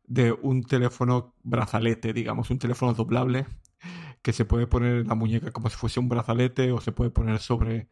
de 0.04 0.30
un 0.32 0.62
teléfono 0.62 1.34
brazalete, 1.42 2.12
digamos, 2.12 2.48
un 2.50 2.58
teléfono 2.60 2.94
doblable 2.94 3.46
que 4.22 4.32
se 4.32 4.44
puede 4.44 4.66
poner 4.66 4.98
en 4.98 5.08
la 5.08 5.14
muñeca 5.14 5.52
como 5.52 5.70
si 5.70 5.76
fuese 5.76 6.00
un 6.00 6.08
brazalete 6.08 6.72
o 6.72 6.80
se 6.80 6.92
puede 6.92 7.10
poner 7.10 7.38
sobre, 7.40 7.88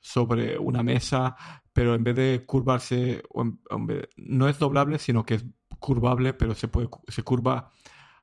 sobre 0.00 0.58
una 0.58 0.82
mesa, 0.82 1.36
pero 1.72 1.94
en 1.94 2.04
vez 2.04 2.16
de 2.16 2.44
curvarse, 2.46 3.22
no 4.16 4.48
es 4.48 4.58
doblable, 4.58 4.98
sino 4.98 5.24
que 5.24 5.34
es 5.34 5.44
curvable, 5.78 6.34
pero 6.34 6.54
se, 6.54 6.68
puede, 6.68 6.88
se 7.08 7.22
curva 7.22 7.72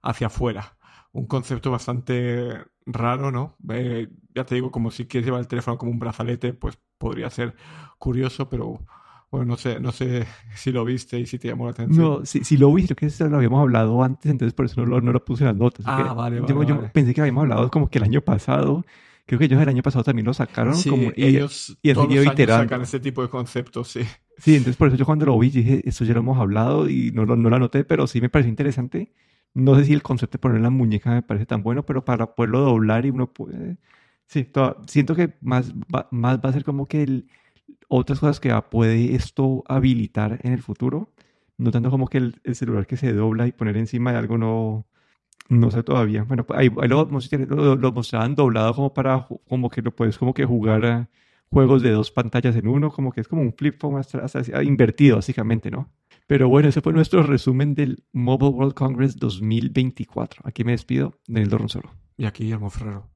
hacia 0.02 0.28
afuera. 0.28 0.78
Un 1.12 1.28
concepto 1.28 1.72
bastante 1.72 2.66
raro, 2.86 3.32
¿no? 3.32 3.58
Eh, 3.70 4.08
ya 4.34 4.46
te 4.46 4.56
digo, 4.56 4.72
como 4.72 4.92
si 4.92 5.08
quieres 5.08 5.26
llevar 5.26 5.42
el 5.42 5.48
teléfono 5.48 5.78
como 5.78 5.92
un 5.92 6.00
brazalete, 6.00 6.54
pues 6.54 6.80
podría 6.98 7.30
ser 7.30 7.56
curioso, 7.98 8.50
pero 8.50 8.86
bueno, 9.32 9.46
no 9.46 9.58
sé, 9.58 9.80
no 9.80 9.94
sé 9.94 10.26
si 10.56 10.72
lo 10.72 10.84
viste 10.84 11.18
y 11.18 11.26
si 11.26 11.40
te 11.40 11.48
llamó 11.48 11.66
la 11.66 11.72
atención. 11.72 12.06
No, 12.06 12.26
si, 12.26 12.44
si 12.44 12.58
lo 12.58 12.72
vi, 12.74 12.84
creo 12.84 12.98
que 12.98 13.06
eso 13.06 13.28
lo 13.30 13.38
habíamos 13.38 13.62
hablado 13.62 14.04
antes, 14.04 14.30
entonces 14.30 14.54
por 14.54 14.66
eso 14.66 14.82
no 14.82 14.86
lo, 14.86 15.02
no 15.02 15.14
lo 15.14 15.24
puse 15.24 15.44
en 15.44 15.48
las 15.48 15.56
notas. 15.56 15.86
Ah, 15.88 16.14
vale, 16.14 16.42
vale, 16.42 16.68
yo, 16.68 16.92
pensé 16.92 17.14
que 17.14 17.22
habíamos 17.22 17.44
hablado 17.44 17.72
como 17.72 17.90
que 17.90 17.98
el 17.98 18.04
año 18.04 18.22
pasado. 18.22 18.86
Creo 19.26 19.40
que 19.40 19.46
ellos 19.46 19.62
el 19.62 19.70
año 19.70 19.82
pasado 19.82 20.04
también 20.04 20.26
lo 20.26 20.34
sacaron. 20.34 20.76
Sí, 20.76 20.90
como, 20.90 21.12
y, 21.16 21.24
ellos 21.24 21.78
y 21.82 21.94
todos 21.94 22.14
los 22.14 22.28
años 22.28 22.48
sacan 22.50 22.82
ese 22.82 23.00
tipo 23.00 23.22
de 23.22 23.30
conceptos, 23.30 23.88
sí. 23.88 24.02
Sí, 24.38 24.56
entonces 24.56 24.76
por 24.76 24.90
eso 24.90 24.98
yo 24.98 25.06
cuando 25.06 25.26
lo 25.26 25.40
vi 25.40 25.50
dije, 25.50 25.82
esto 25.86 26.04
ya 26.04 26.14
lo 26.14 26.20
hemos 26.20 26.38
hablado 26.38 26.90
y 26.90 27.12
no, 27.12 27.26
no 27.26 27.50
lo 27.50 27.56
anoté, 27.56 27.86
pero 27.86 28.08
sí 28.08 28.20
me 28.20 28.28
pareció 28.28 28.50
interesante. 28.50 29.14
No 29.54 29.76
sé 29.76 29.86
si 29.86 29.94
el 29.94 30.02
concepto 30.02 30.38
de 30.38 30.42
poner 30.42 30.62
la 30.62 30.70
muñeca 30.70 31.12
me 31.12 31.22
parece 31.22 31.46
tan 31.46 31.64
bueno, 31.64 31.86
pero 31.86 32.04
para 32.04 32.36
poderlo 32.36 32.60
doblar 32.60 33.06
y 33.06 33.12
uno 33.12 33.32
puede... 33.32 33.78
Sí, 34.26 34.50
siento 34.88 35.16
que 35.16 35.36
más 35.42 35.74
más 36.10 36.40
va 36.40 36.50
a 36.50 36.54
ser 36.54 36.64
como 36.64 36.88
que 36.88 37.04
el, 37.04 37.28
otras 37.88 38.20
cosas 38.20 38.40
que 38.40 38.54
puede 38.70 39.16
esto 39.16 39.64
habilitar 39.68 40.40
en 40.44 40.54
el 40.54 40.62
futuro. 40.62 41.14
No 41.58 41.72
tanto 41.72 41.92
como 41.92 42.08
que 42.08 42.18
el, 42.18 42.42
celular 42.56 42.88
que 42.88 42.98
se 42.98 43.14
dobla 43.14 43.48
y 43.48 43.52
poner 43.52 43.78
encima 43.78 44.12
de 44.12 44.18
algo 44.18 44.38
no, 44.38 44.88
no 45.50 45.72
sé 45.72 45.84
todavía. 45.84 46.24
Bueno, 46.24 46.46
ahí, 46.50 46.70
lo, 46.70 47.76
lo, 47.76 47.92
mostraban 47.92 48.36
doblado 48.36 48.74
como 48.74 48.94
para, 48.94 49.28
como 49.48 49.70
que 49.70 49.82
lo 49.82 49.96
puedes 49.96 50.18
como 50.18 50.34
que 50.34 50.46
jugar 50.46 50.86
a 50.86 51.10
juegos 51.52 51.84
de 51.84 51.92
dos 51.92 52.12
pantallas 52.12 52.56
en 52.56 52.68
uno, 52.68 52.92
como 52.92 53.12
que 53.12 53.22
es 53.22 53.28
como 53.28 53.42
un 53.42 53.54
flip 53.54 53.76
phone 53.80 54.00
hasta, 54.00 54.64
invertido 54.64 55.18
básicamente, 55.18 55.70
¿no? 55.70 55.92
Pero 56.26 56.48
bueno, 56.48 56.70
ese 56.70 56.82
fue 56.82 56.94
nuestro 56.94 57.24
resumen 57.24 57.76
del 57.76 58.06
Mobile 58.14 58.52
World 58.52 58.74
Congress 58.74 59.18
2024. 59.18 60.44
Aquí 60.46 60.64
me 60.64 60.72
despido, 60.72 61.20
Daniel 61.28 61.50
Dorronsolo. 61.50 61.92
Y 62.18 62.26
aquí 62.26 62.44
Guillermo 62.44 62.70
Ferrero. 62.70 63.10